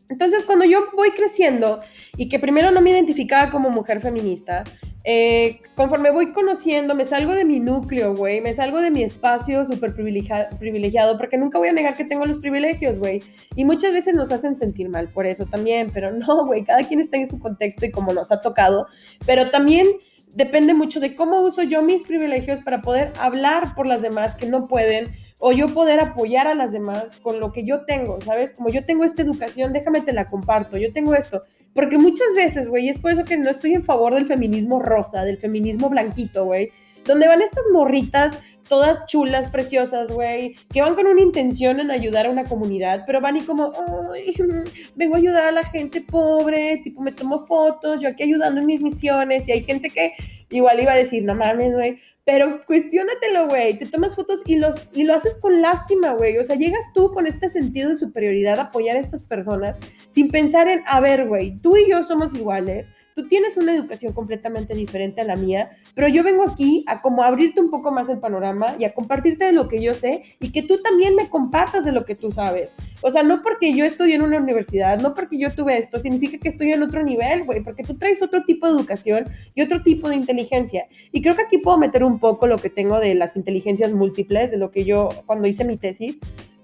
Entonces, 0.08 0.44
cuando 0.44 0.64
yo 0.64 0.80
voy 0.96 1.10
creciendo 1.10 1.80
y 2.16 2.28
que 2.28 2.40
primero 2.40 2.72
no 2.72 2.80
me 2.80 2.90
identificaba 2.90 3.50
como 3.50 3.70
mujer 3.70 4.00
feminista, 4.00 4.64
eh, 5.10 5.62
conforme 5.74 6.10
voy 6.10 6.32
conociendo, 6.32 6.94
me 6.94 7.06
salgo 7.06 7.34
de 7.34 7.46
mi 7.46 7.60
núcleo, 7.60 8.14
güey, 8.14 8.42
me 8.42 8.52
salgo 8.52 8.78
de 8.82 8.90
mi 8.90 9.02
espacio 9.02 9.64
súper 9.64 9.94
privilegiado, 9.94 11.16
porque 11.16 11.38
nunca 11.38 11.56
voy 11.56 11.68
a 11.68 11.72
negar 11.72 11.96
que 11.96 12.04
tengo 12.04 12.26
los 12.26 12.36
privilegios, 12.36 12.98
güey. 12.98 13.22
Y 13.56 13.64
muchas 13.64 13.92
veces 13.92 14.14
nos 14.14 14.30
hacen 14.30 14.54
sentir 14.54 14.90
mal 14.90 15.08
por 15.08 15.24
eso 15.24 15.46
también, 15.46 15.90
pero 15.94 16.10
no, 16.12 16.44
güey, 16.44 16.62
cada 16.62 16.86
quien 16.86 17.00
está 17.00 17.16
en 17.16 17.30
su 17.30 17.38
contexto 17.38 17.86
y 17.86 17.90
como 17.90 18.12
nos 18.12 18.30
ha 18.30 18.42
tocado, 18.42 18.86
pero 19.24 19.50
también 19.50 19.86
depende 20.34 20.74
mucho 20.74 21.00
de 21.00 21.14
cómo 21.14 21.40
uso 21.40 21.62
yo 21.62 21.80
mis 21.80 22.02
privilegios 22.02 22.60
para 22.60 22.82
poder 22.82 23.14
hablar 23.18 23.74
por 23.74 23.86
las 23.86 24.02
demás 24.02 24.34
que 24.34 24.44
no 24.44 24.68
pueden 24.68 25.08
o 25.38 25.52
yo 25.52 25.68
poder 25.68 26.00
apoyar 26.00 26.48
a 26.48 26.54
las 26.54 26.72
demás 26.72 27.12
con 27.22 27.40
lo 27.40 27.50
que 27.52 27.64
yo 27.64 27.86
tengo, 27.86 28.20
¿sabes? 28.20 28.50
Como 28.52 28.68
yo 28.68 28.84
tengo 28.84 29.04
esta 29.04 29.22
educación, 29.22 29.72
déjame 29.72 30.02
te 30.02 30.12
la 30.12 30.28
comparto, 30.28 30.76
yo 30.76 30.92
tengo 30.92 31.14
esto. 31.14 31.44
Porque 31.74 31.98
muchas 31.98 32.34
veces, 32.34 32.68
güey, 32.68 32.88
es 32.88 32.98
por 32.98 33.12
eso 33.12 33.24
que 33.24 33.36
no 33.36 33.50
estoy 33.50 33.74
en 33.74 33.84
favor 33.84 34.14
del 34.14 34.26
feminismo 34.26 34.80
rosa, 34.80 35.24
del 35.24 35.38
feminismo 35.38 35.88
blanquito, 35.88 36.44
güey, 36.44 36.70
donde 37.04 37.28
van 37.28 37.42
estas 37.42 37.64
morritas 37.72 38.38
todas 38.68 39.06
chulas, 39.06 39.48
preciosas, 39.50 40.12
güey, 40.12 40.54
que 40.72 40.80
van 40.80 40.94
con 40.94 41.06
una 41.06 41.20
intención 41.20 41.80
en 41.80 41.90
ayudar 41.90 42.26
a 42.26 42.30
una 42.30 42.44
comunidad, 42.44 43.04
pero 43.06 43.20
van 43.20 43.38
y 43.38 43.40
como, 43.40 43.72
ay, 44.12 44.34
vengo 44.94 45.14
a 45.14 45.18
ayudar 45.18 45.48
a 45.48 45.52
la 45.52 45.64
gente 45.64 46.00
pobre, 46.02 46.78
tipo, 46.84 47.00
me 47.00 47.12
tomo 47.12 47.46
fotos, 47.46 48.00
yo 48.00 48.08
aquí 48.08 48.22
ayudando 48.22 48.60
en 48.60 48.66
mis 48.66 48.80
misiones, 48.80 49.48
y 49.48 49.52
hay 49.52 49.64
gente 49.64 49.90
que 49.90 50.12
igual 50.50 50.80
iba 50.80 50.92
a 50.92 50.96
decir, 50.96 51.24
no 51.24 51.34
mames, 51.34 51.72
güey, 51.72 51.98
pero 52.28 52.60
cuestiónatelo, 52.66 53.48
güey. 53.48 53.78
Te 53.78 53.86
tomas 53.86 54.14
fotos 54.14 54.42
y, 54.44 54.56
los, 54.56 54.76
y 54.92 55.04
lo 55.04 55.14
haces 55.14 55.38
con 55.38 55.62
lástima, 55.62 56.12
güey. 56.12 56.36
O 56.36 56.44
sea, 56.44 56.56
llegas 56.56 56.84
tú 56.92 57.10
con 57.10 57.26
este 57.26 57.48
sentido 57.48 57.88
de 57.88 57.96
superioridad 57.96 58.58
a 58.58 58.64
apoyar 58.64 58.98
a 58.98 59.00
estas 59.00 59.22
personas 59.22 59.76
sin 60.10 60.30
pensar 60.30 60.68
en, 60.68 60.82
a 60.84 61.00
ver, 61.00 61.26
güey, 61.26 61.58
tú 61.62 61.74
y 61.78 61.90
yo 61.90 62.02
somos 62.02 62.34
iguales 62.34 62.92
tú 63.18 63.26
tienes 63.26 63.56
una 63.56 63.74
educación 63.74 64.12
completamente 64.12 64.74
diferente 64.74 65.20
a 65.20 65.24
la 65.24 65.34
mía, 65.34 65.70
pero 65.96 66.06
yo 66.06 66.22
vengo 66.22 66.48
aquí 66.48 66.84
a 66.86 67.02
como 67.02 67.24
abrirte 67.24 67.60
un 67.60 67.68
poco 67.68 67.90
más 67.90 68.08
el 68.08 68.20
panorama 68.20 68.76
y 68.78 68.84
a 68.84 68.94
compartirte 68.94 69.46
de 69.46 69.50
lo 69.50 69.66
que 69.66 69.82
yo 69.82 69.92
sé 69.92 70.22
y 70.38 70.52
que 70.52 70.62
tú 70.62 70.80
también 70.82 71.16
me 71.16 71.28
compartas 71.28 71.84
de 71.84 71.90
lo 71.90 72.04
que 72.04 72.14
tú 72.14 72.30
sabes. 72.30 72.76
O 73.00 73.10
sea, 73.10 73.24
no 73.24 73.42
porque 73.42 73.74
yo 73.74 73.84
estudié 73.84 74.14
en 74.14 74.22
una 74.22 74.36
universidad, 74.36 75.00
no 75.00 75.14
porque 75.14 75.36
yo 75.36 75.50
tuve 75.50 75.78
esto, 75.78 75.98
significa 75.98 76.38
que 76.38 76.48
estoy 76.48 76.70
en 76.70 76.84
otro 76.84 77.02
nivel, 77.02 77.42
güey, 77.42 77.60
porque 77.60 77.82
tú 77.82 77.98
traes 77.98 78.22
otro 78.22 78.44
tipo 78.44 78.68
de 78.68 78.74
educación 78.74 79.26
y 79.52 79.62
otro 79.62 79.82
tipo 79.82 80.08
de 80.08 80.14
inteligencia. 80.14 80.86
Y 81.10 81.20
creo 81.20 81.34
que 81.34 81.42
aquí 81.42 81.58
puedo 81.58 81.76
meter 81.76 82.04
un 82.04 82.17
poco 82.18 82.46
lo 82.46 82.58
que 82.58 82.70
tengo 82.70 83.00
de 83.00 83.14
las 83.14 83.36
inteligencias 83.36 83.92
múltiples, 83.92 84.50
de 84.50 84.58
lo 84.58 84.70
que 84.70 84.84
yo 84.84 85.08
cuando 85.26 85.48
hice 85.48 85.64
mi 85.64 85.76
tesis, 85.76 86.18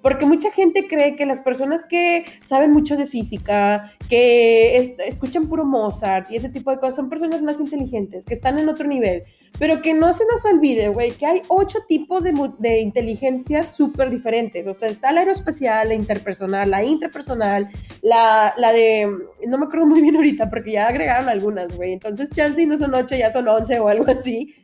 porque 0.04 0.26
mucha 0.26 0.50
gente 0.50 0.86
cree 0.86 1.16
que 1.16 1.24
las 1.24 1.40
personas 1.40 1.86
que 1.86 2.26
saben 2.46 2.72
mucho 2.72 2.94
de 2.94 3.06
física, 3.06 3.90
que 4.06 4.94
escuchan 5.06 5.48
puro 5.48 5.64
Mozart 5.64 6.30
y 6.30 6.36
ese 6.36 6.50
tipo 6.50 6.70
de 6.70 6.78
cosas, 6.78 6.96
son 6.96 7.08
personas 7.08 7.40
más 7.40 7.58
inteligentes, 7.58 8.26
que 8.26 8.34
están 8.34 8.58
en 8.58 8.68
otro 8.68 8.86
nivel. 8.86 9.22
Pero 9.58 9.80
que 9.80 9.94
no 9.94 10.12
se 10.12 10.24
nos 10.30 10.44
olvide, 10.44 10.88
güey, 10.88 11.12
que 11.12 11.24
hay 11.24 11.42
ocho 11.48 11.78
tipos 11.88 12.22
de, 12.22 12.34
de 12.58 12.80
inteligencias 12.80 13.74
súper 13.74 14.10
diferentes. 14.10 14.66
O 14.66 14.74
sea, 14.74 14.90
está 14.90 15.10
la 15.10 15.20
aeroespacial, 15.20 15.88
la 15.88 15.94
interpersonal, 15.94 16.70
la 16.70 16.84
intrapersonal, 16.84 17.70
la, 18.02 18.52
la 18.58 18.72
de, 18.74 19.08
no 19.46 19.56
me 19.56 19.64
acuerdo 19.64 19.86
muy 19.86 20.02
bien 20.02 20.16
ahorita, 20.16 20.50
porque 20.50 20.72
ya 20.72 20.86
agregaron 20.86 21.30
algunas, 21.30 21.74
güey. 21.74 21.94
Entonces, 21.94 22.28
chance 22.28 22.66
no 22.66 22.76
son 22.76 22.94
ocho, 22.94 23.16
ya 23.16 23.32
son 23.32 23.48
once 23.48 23.80
o 23.80 23.88
algo 23.88 24.04
así. 24.10 24.54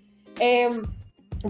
Em, 0.41 0.83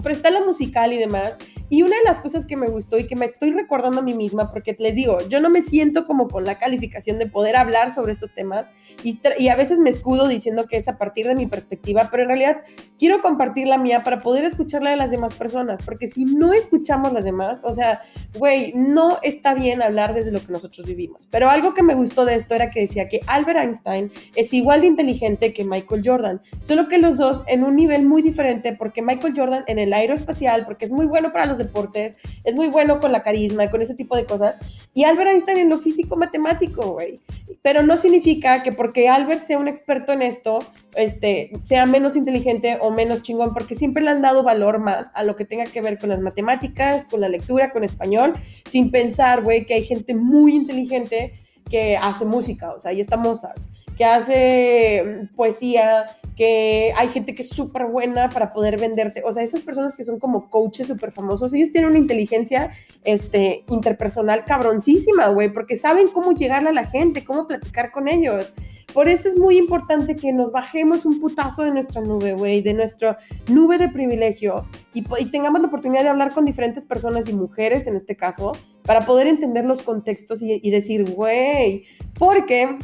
pero 0.03 0.13
está 0.13 0.29
la 0.29 0.41
musical 0.41 0.93
y 0.93 0.97
demás. 0.97 1.37
Y 1.71 1.83
una 1.83 1.95
de 1.95 2.03
las 2.03 2.19
cosas 2.19 2.45
que 2.45 2.57
me 2.57 2.67
gustó 2.67 2.99
y 2.99 3.07
que 3.07 3.15
me 3.15 3.27
estoy 3.27 3.51
recordando 3.53 4.01
a 4.01 4.03
mí 4.03 4.13
misma, 4.13 4.51
porque 4.51 4.75
les 4.77 4.93
digo, 4.93 5.19
yo 5.29 5.39
no 5.39 5.49
me 5.49 5.61
siento 5.61 6.05
como 6.05 6.27
con 6.27 6.43
la 6.43 6.57
calificación 6.57 7.17
de 7.17 7.27
poder 7.27 7.55
hablar 7.55 7.93
sobre 7.95 8.11
estos 8.11 8.33
temas 8.33 8.69
y, 9.05 9.21
y, 9.39 9.47
a 9.47 9.55
veces 9.55 9.79
me 9.79 9.89
escudo 9.89 10.27
diciendo 10.27 10.67
que 10.67 10.75
es 10.75 10.89
a 10.89 10.97
partir 10.97 11.27
de 11.27 11.33
mi 11.33 11.45
perspectiva, 11.47 12.09
pero 12.11 12.23
en 12.23 12.27
realidad 12.27 12.63
quiero 12.99 13.21
compartir 13.21 13.67
la 13.67 13.77
mía 13.77 14.03
para 14.03 14.19
poder 14.19 14.43
escuchar 14.43 14.83
la 14.83 14.89
de 14.89 14.97
las 14.97 15.11
demás 15.11 15.33
personas, 15.33 15.79
porque 15.85 16.07
si 16.07 16.25
no 16.25 16.51
escuchamos 16.51 17.13
las 17.13 17.23
demás, 17.23 17.59
o 17.63 17.71
sea, 17.71 18.01
güey, 18.37 18.73
no 18.75 19.19
está 19.23 19.53
bien 19.53 19.81
hablar 19.81 20.13
desde 20.13 20.33
lo 20.33 20.41
que 20.41 20.51
nosotros 20.51 20.85
vivimos. 20.85 21.25
Pero 21.31 21.49
algo 21.49 21.73
que 21.73 21.83
me 21.83 21.95
gustó 21.95 22.25
de 22.25 22.35
esto 22.35 22.53
era 22.53 22.69
que 22.69 22.81
decía 22.81 23.07
que 23.07 23.21
Albert 23.27 23.59
Einstein 23.59 24.11
es 24.35 24.53
igual 24.53 24.81
de 24.81 24.87
inteligente 24.87 25.53
que 25.53 25.63
Michael 25.63 26.01
Jordan, 26.03 26.41
solo 26.63 26.89
que 26.89 26.97
los 26.97 27.17
dos 27.17 27.43
en 27.47 27.63
un 27.63 27.77
nivel 27.77 28.05
muy 28.05 28.21
diferente, 28.21 28.75
porque 28.75 29.01
Michael 29.01 29.33
Jordan 29.33 29.63
en 29.67 29.79
el 29.79 29.93
aeroespacial, 29.93 30.65
porque 30.65 30.83
es 30.83 30.91
muy 30.91 31.05
bueno 31.05 31.31
para 31.31 31.45
los 31.45 31.60
deportes, 31.63 32.15
es 32.43 32.55
muy 32.55 32.67
bueno 32.67 32.99
con 32.99 33.11
la 33.11 33.23
carisma, 33.23 33.69
con 33.69 33.81
ese 33.81 33.95
tipo 33.95 34.15
de 34.15 34.25
cosas. 34.25 34.55
Y 34.93 35.03
Albert 35.03 35.31
Einstein 35.31 35.57
en 35.57 35.69
lo 35.69 35.77
físico 35.77 36.17
matemático, 36.17 36.93
güey. 36.93 37.19
Pero 37.61 37.83
no 37.83 37.97
significa 37.97 38.63
que 38.63 38.71
porque 38.71 39.07
Albert 39.07 39.43
sea 39.43 39.57
un 39.57 39.67
experto 39.67 40.13
en 40.13 40.21
esto, 40.21 40.59
este, 40.95 41.51
sea 41.63 41.85
menos 41.85 42.15
inteligente 42.15 42.77
o 42.81 42.91
menos 42.91 43.21
chingón, 43.21 43.53
porque 43.53 43.75
siempre 43.75 44.03
le 44.03 44.09
han 44.09 44.21
dado 44.21 44.43
valor 44.43 44.79
más 44.79 45.07
a 45.13 45.23
lo 45.23 45.35
que 45.35 45.45
tenga 45.45 45.65
que 45.65 45.81
ver 45.81 45.99
con 45.99 46.09
las 46.09 46.19
matemáticas, 46.19 47.05
con 47.05 47.21
la 47.21 47.29
lectura, 47.29 47.71
con 47.71 47.83
español, 47.83 48.33
sin 48.69 48.91
pensar, 48.91 49.43
güey, 49.43 49.65
que 49.65 49.75
hay 49.75 49.83
gente 49.83 50.15
muy 50.15 50.55
inteligente 50.55 51.33
que 51.69 51.97
hace 51.97 52.25
música, 52.25 52.71
o 52.71 52.79
sea, 52.79 52.91
ahí 52.91 52.99
está 52.99 53.15
Mozart, 53.15 53.57
que 53.97 54.05
hace 54.05 55.29
poesía, 55.35 56.05
que 56.35 56.93
hay 56.95 57.07
gente 57.09 57.35
que 57.35 57.43
es 57.43 57.49
súper 57.49 57.85
buena 57.85 58.29
para 58.29 58.53
poder 58.53 58.79
venderte. 58.79 59.21
O 59.25 59.31
sea, 59.31 59.43
esas 59.43 59.61
personas 59.61 59.95
que 59.95 60.03
son 60.03 60.19
como 60.19 60.49
coaches 60.49 60.87
súper 60.87 61.11
famosos, 61.11 61.53
ellos 61.53 61.71
tienen 61.71 61.91
una 61.91 61.99
inteligencia 61.99 62.71
este, 63.03 63.63
interpersonal 63.69 64.45
cabroncísima, 64.45 65.27
güey, 65.27 65.53
porque 65.53 65.75
saben 65.75 66.07
cómo 66.07 66.31
llegarle 66.31 66.69
a 66.69 66.73
la 66.73 66.85
gente, 66.85 67.23
cómo 67.23 67.47
platicar 67.47 67.91
con 67.91 68.07
ellos. 68.07 68.51
Por 68.93 69.07
eso 69.07 69.29
es 69.29 69.37
muy 69.37 69.57
importante 69.57 70.15
que 70.15 70.33
nos 70.33 70.51
bajemos 70.51 71.05
un 71.05 71.21
putazo 71.21 71.63
de 71.63 71.71
nuestra 71.71 72.01
nube, 72.01 72.33
güey, 72.33 72.61
de 72.61 72.73
nuestra 72.73 73.17
nube 73.47 73.77
de 73.77 73.87
privilegio 73.87 74.65
y, 74.93 75.03
tengamos 75.31 75.61
la 75.61 75.67
oportunidad 75.67 76.03
de 76.03 76.09
hablar 76.09 76.33
con 76.33 76.43
diferentes 76.43 76.83
personas 76.83 77.29
y 77.29 77.33
mujeres 77.33 77.87
en 77.87 77.95
este 77.95 78.17
caso 78.17 78.51
para 78.83 79.05
poder 79.05 79.27
entender 79.27 79.63
los 79.63 79.81
contextos 79.81 80.41
y, 80.41 80.59
y 80.61 80.71
decir, 80.71 81.09
güey, 81.09 81.85
porque 82.19 82.79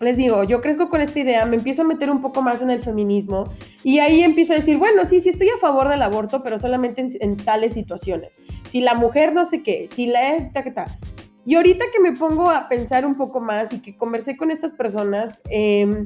les 0.00 0.16
digo, 0.16 0.44
yo 0.44 0.60
crezco 0.60 0.88
con 0.88 1.00
esta 1.00 1.18
idea, 1.18 1.44
me 1.44 1.56
empiezo 1.56 1.82
a 1.82 1.84
meter 1.84 2.10
un 2.10 2.20
poco 2.20 2.42
más 2.42 2.62
en 2.62 2.70
el 2.70 2.82
feminismo 2.82 3.48
y 3.82 4.00
ahí 4.00 4.22
empiezo 4.22 4.52
a 4.52 4.56
decir, 4.56 4.76
bueno, 4.76 5.04
sí, 5.04 5.20
sí 5.20 5.30
estoy 5.30 5.48
a 5.48 5.58
favor 5.58 5.88
del 5.88 6.02
aborto, 6.02 6.42
pero 6.42 6.58
solamente 6.58 7.16
en, 7.20 7.36
tales 7.36 7.72
situaciones. 7.72 8.38
Si 8.68 8.80
la 8.80 8.94
mujer 8.94 9.32
no 9.32 9.46
sé 9.46 9.62
qué, 9.62 9.88
si 9.90 10.06
la... 10.06 10.50
Ta, 10.52 10.64
ta. 10.72 10.86
Y 11.46 11.56
ahorita 11.56 11.84
que 11.92 12.00
me 12.00 12.12
pongo 12.12 12.50
a 12.50 12.68
pensar 12.68 13.04
un 13.04 13.16
poco 13.16 13.40
más 13.40 13.72
y 13.72 13.80
que 13.80 13.96
conversé 13.96 14.36
con 14.36 14.50
estas 14.50 14.72
personas, 14.72 15.38
eh, 15.50 16.04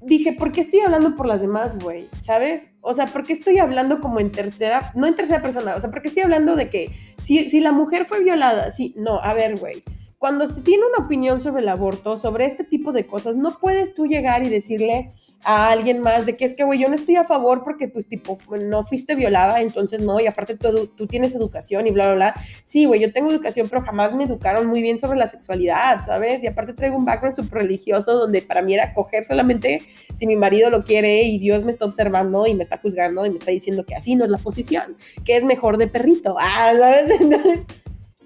dije, 0.00 0.32
¿por 0.32 0.52
qué 0.52 0.62
estoy 0.62 0.80
hablando 0.80 1.16
por 1.16 1.26
las 1.26 1.40
demás, 1.40 1.78
güey? 1.78 2.08
¿Sabes? 2.22 2.66
O 2.80 2.94
sea, 2.94 3.06
¿por 3.06 3.24
qué 3.24 3.34
estoy 3.34 3.58
hablando 3.58 4.00
como 4.00 4.20
en 4.20 4.32
tercera, 4.32 4.92
no 4.94 5.06
en 5.06 5.14
tercera 5.14 5.42
persona? 5.42 5.76
O 5.76 5.80
sea, 5.80 5.90
¿por 5.90 6.02
qué 6.02 6.08
estoy 6.08 6.22
hablando 6.22 6.56
de 6.56 6.70
que 6.70 6.90
si, 7.22 7.48
si 7.48 7.60
la 7.60 7.72
mujer 7.72 8.06
fue 8.06 8.22
violada, 8.22 8.70
sí, 8.70 8.94
no, 8.96 9.20
a 9.20 9.34
ver, 9.34 9.58
güey. 9.58 9.82
Cuando 10.18 10.46
se 10.46 10.62
tiene 10.62 10.84
una 10.86 11.04
opinión 11.04 11.40
sobre 11.40 11.62
el 11.62 11.68
aborto, 11.68 12.16
sobre 12.16 12.46
este 12.46 12.64
tipo 12.64 12.92
de 12.92 13.06
cosas, 13.06 13.36
no 13.36 13.58
puedes 13.58 13.94
tú 13.94 14.06
llegar 14.06 14.42
y 14.42 14.48
decirle, 14.48 15.12
a 15.44 15.70
alguien 15.70 16.00
más 16.00 16.26
de 16.26 16.36
que 16.36 16.44
es 16.44 16.54
que, 16.54 16.64
güey, 16.64 16.78
yo 16.80 16.88
no 16.88 16.94
estoy 16.94 17.16
a 17.16 17.24
favor 17.24 17.62
porque, 17.62 17.88
pues, 17.88 18.08
tipo, 18.08 18.38
no 18.60 18.84
fuiste 18.84 19.14
violada, 19.14 19.60
entonces 19.60 20.00
no, 20.00 20.20
y 20.20 20.26
aparte 20.26 20.56
tú, 20.56 20.88
tú 20.88 21.06
tienes 21.06 21.34
educación 21.34 21.86
y 21.86 21.90
bla, 21.90 22.06
bla, 22.06 22.14
bla. 22.14 22.34
Sí, 22.64 22.86
güey, 22.86 23.00
yo 23.00 23.12
tengo 23.12 23.30
educación, 23.30 23.68
pero 23.68 23.82
jamás 23.82 24.14
me 24.14 24.24
educaron 24.24 24.66
muy 24.66 24.82
bien 24.82 24.98
sobre 24.98 25.18
la 25.18 25.26
sexualidad, 25.26 26.04
¿sabes? 26.04 26.42
Y 26.42 26.48
aparte 26.48 26.72
traigo 26.72 26.96
un 26.96 27.04
background 27.04 27.36
súper 27.36 27.62
religioso 27.62 28.14
donde 28.14 28.42
para 28.42 28.62
mí 28.62 28.74
era 28.74 28.92
coger 28.94 29.24
solamente 29.24 29.82
si 30.14 30.26
mi 30.26 30.36
marido 30.36 30.70
lo 30.70 30.82
quiere 30.82 31.22
y 31.22 31.38
Dios 31.38 31.64
me 31.64 31.70
está 31.70 31.84
observando 31.84 32.46
y 32.46 32.54
me 32.54 32.64
está 32.64 32.78
juzgando 32.78 33.24
y 33.24 33.30
me 33.30 33.38
está 33.38 33.50
diciendo 33.50 33.84
que 33.84 33.94
así 33.94 34.16
no 34.16 34.24
es 34.24 34.30
la 34.30 34.38
posición, 34.38 34.96
que 35.24 35.36
es 35.36 35.44
mejor 35.44 35.76
de 35.78 35.86
perrito. 35.86 36.36
Ah, 36.38 36.72
¿sabes? 36.76 37.10
Entonces, 37.20 37.64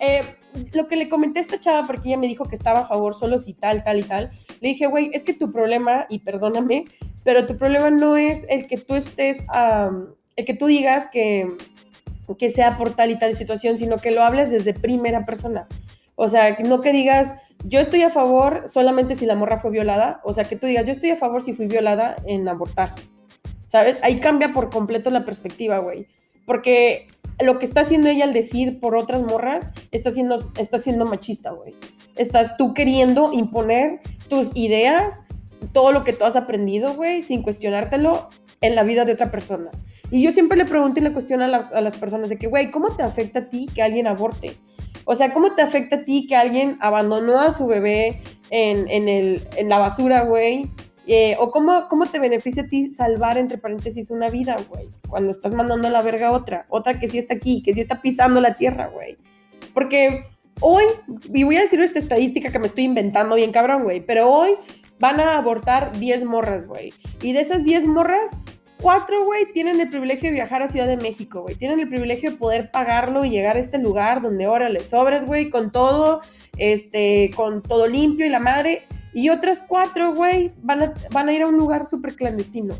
eh, 0.00 0.22
lo 0.72 0.88
que 0.88 0.96
le 0.96 1.08
comenté 1.08 1.40
a 1.40 1.42
esta 1.42 1.60
chava, 1.60 1.86
porque 1.86 2.08
ella 2.08 2.18
me 2.18 2.26
dijo 2.26 2.44
que 2.44 2.54
estaba 2.54 2.80
a 2.80 2.86
favor 2.86 3.14
solo 3.14 3.38
si 3.38 3.54
tal, 3.54 3.84
tal 3.84 3.98
y 3.98 4.02
tal, 4.02 4.30
le 4.60 4.68
dije, 4.68 4.86
güey, 4.86 5.10
es 5.12 5.24
que 5.24 5.34
tu 5.34 5.50
problema, 5.50 6.06
y 6.08 6.20
perdóname, 6.20 6.84
pero 7.24 7.46
tu 7.46 7.56
problema 7.56 7.90
no 7.90 8.16
es 8.16 8.44
el 8.48 8.66
que 8.66 8.76
tú 8.76 8.94
estés, 8.94 9.38
el 10.36 10.44
que 10.44 10.54
tú 10.54 10.66
digas 10.66 11.08
que, 11.12 11.48
que 12.38 12.50
sea 12.50 12.78
por 12.78 12.94
tal 12.94 13.10
y 13.10 13.18
tal 13.18 13.36
situación, 13.36 13.78
sino 13.78 13.98
que 13.98 14.10
lo 14.10 14.22
hables 14.22 14.50
desde 14.50 14.74
primera 14.74 15.24
persona. 15.24 15.66
O 16.14 16.28
sea, 16.28 16.56
no 16.58 16.80
que 16.80 16.92
digas, 16.92 17.34
yo 17.64 17.80
estoy 17.80 18.02
a 18.02 18.10
favor 18.10 18.64
solamente 18.66 19.16
si 19.16 19.26
la 19.26 19.34
morra 19.34 19.60
fue 19.60 19.70
violada, 19.70 20.20
o 20.24 20.32
sea, 20.32 20.44
que 20.44 20.56
tú 20.56 20.66
digas, 20.66 20.86
yo 20.86 20.92
estoy 20.92 21.10
a 21.10 21.16
favor 21.16 21.42
si 21.42 21.52
fui 21.52 21.66
violada 21.66 22.16
en 22.26 22.48
abortar. 22.48 22.94
¿Sabes? 23.66 23.98
Ahí 24.02 24.20
cambia 24.20 24.52
por 24.52 24.68
completo 24.68 25.10
la 25.10 25.24
perspectiva, 25.24 25.78
güey. 25.78 26.06
Porque 26.44 27.06
lo 27.40 27.58
que 27.58 27.66
está 27.66 27.82
haciendo 27.82 28.08
ella 28.08 28.24
al 28.24 28.32
decir 28.32 28.80
por 28.80 28.96
otras 28.96 29.22
morras 29.22 29.70
está 29.90 30.10
siendo, 30.10 30.36
está 30.58 30.78
siendo 30.78 31.06
machista, 31.06 31.50
güey. 31.50 31.74
Estás 32.16 32.56
tú 32.56 32.74
queriendo 32.74 33.32
imponer 33.32 34.00
tus 34.28 34.54
ideas, 34.54 35.18
todo 35.72 35.92
lo 35.92 36.04
que 36.04 36.12
tú 36.12 36.24
has 36.24 36.36
aprendido, 36.36 36.94
güey, 36.94 37.22
sin 37.22 37.42
cuestionártelo 37.42 38.28
en 38.60 38.74
la 38.74 38.82
vida 38.82 39.04
de 39.04 39.12
otra 39.12 39.30
persona. 39.30 39.70
Y 40.10 40.22
yo 40.22 40.32
siempre 40.32 40.58
le 40.58 40.66
pregunto 40.66 41.00
y 41.00 41.02
le 41.02 41.12
cuestiono 41.12 41.44
a, 41.44 41.48
a 41.48 41.80
las 41.80 41.96
personas 41.96 42.28
de 42.28 42.36
que, 42.36 42.46
güey, 42.46 42.70
¿cómo 42.70 42.94
te 42.94 43.02
afecta 43.02 43.40
a 43.40 43.48
ti 43.48 43.68
que 43.74 43.82
alguien 43.82 44.06
aborte? 44.06 44.56
O 45.04 45.14
sea, 45.14 45.32
¿cómo 45.32 45.54
te 45.54 45.62
afecta 45.62 45.96
a 45.96 46.02
ti 46.02 46.26
que 46.26 46.36
alguien 46.36 46.76
abandonó 46.80 47.40
a 47.40 47.50
su 47.50 47.66
bebé 47.66 48.20
en, 48.50 48.88
en, 48.88 49.08
el, 49.08 49.46
en 49.56 49.68
la 49.68 49.78
basura, 49.78 50.22
güey? 50.22 50.70
Eh, 51.06 51.36
o 51.40 51.50
cómo, 51.50 51.88
cómo 51.88 52.06
te 52.06 52.20
beneficia 52.20 52.62
a 52.62 52.66
ti 52.66 52.92
salvar, 52.92 53.36
entre 53.36 53.58
paréntesis, 53.58 54.10
una 54.10 54.30
vida, 54.30 54.56
güey, 54.68 54.88
cuando 55.08 55.30
estás 55.30 55.52
mandando 55.52 55.88
a 55.88 55.90
la 55.90 56.02
verga 56.02 56.28
a 56.28 56.32
otra, 56.32 56.66
otra 56.68 57.00
que 57.00 57.10
sí 57.10 57.18
está 57.18 57.34
aquí, 57.34 57.62
que 57.62 57.74
sí 57.74 57.80
está 57.80 58.00
pisando 58.00 58.40
la 58.40 58.56
tierra, 58.56 58.86
güey. 58.86 59.16
Porque 59.74 60.24
hoy, 60.60 60.84
y 61.32 61.42
voy 61.42 61.56
a 61.56 61.62
decir 61.62 61.80
esta 61.80 61.98
estadística 61.98 62.52
que 62.52 62.58
me 62.58 62.68
estoy 62.68 62.84
inventando 62.84 63.34
bien 63.34 63.50
cabrón, 63.50 63.82
güey, 63.82 64.00
pero 64.00 64.30
hoy 64.30 64.56
van 65.00 65.18
a 65.18 65.36
abortar 65.36 65.98
10 65.98 66.24
morras, 66.24 66.66
güey. 66.66 66.92
Y 67.20 67.32
de 67.32 67.40
esas 67.40 67.64
10 67.64 67.86
morras, 67.86 68.30
cuatro, 68.80 69.24
güey, 69.24 69.52
tienen 69.52 69.80
el 69.80 69.88
privilegio 69.88 70.28
de 70.28 70.34
viajar 70.34 70.62
a 70.62 70.68
Ciudad 70.68 70.86
de 70.86 70.96
México, 70.96 71.42
güey. 71.42 71.56
Tienen 71.56 71.80
el 71.80 71.88
privilegio 71.88 72.32
de 72.32 72.36
poder 72.36 72.70
pagarlo 72.70 73.24
y 73.24 73.30
llegar 73.30 73.56
a 73.56 73.60
este 73.60 73.78
lugar 73.78 74.22
donde 74.22 74.44
ahora 74.44 74.68
les 74.68 74.90
sobres, 74.90 75.24
güey, 75.24 75.50
con 75.50 75.72
todo, 75.72 76.20
este, 76.58 77.30
con 77.34 77.62
todo 77.62 77.86
limpio 77.86 78.26
y 78.26 78.28
la 78.28 78.38
madre. 78.38 78.82
Y 79.12 79.28
otras 79.28 79.60
cuatro, 79.60 80.14
güey, 80.14 80.52
van 80.62 80.82
a, 80.82 80.94
van 81.10 81.28
a 81.28 81.32
ir 81.32 81.42
a 81.42 81.46
un 81.46 81.56
lugar 81.56 81.86
súper 81.86 82.14
clandestino. 82.14 82.74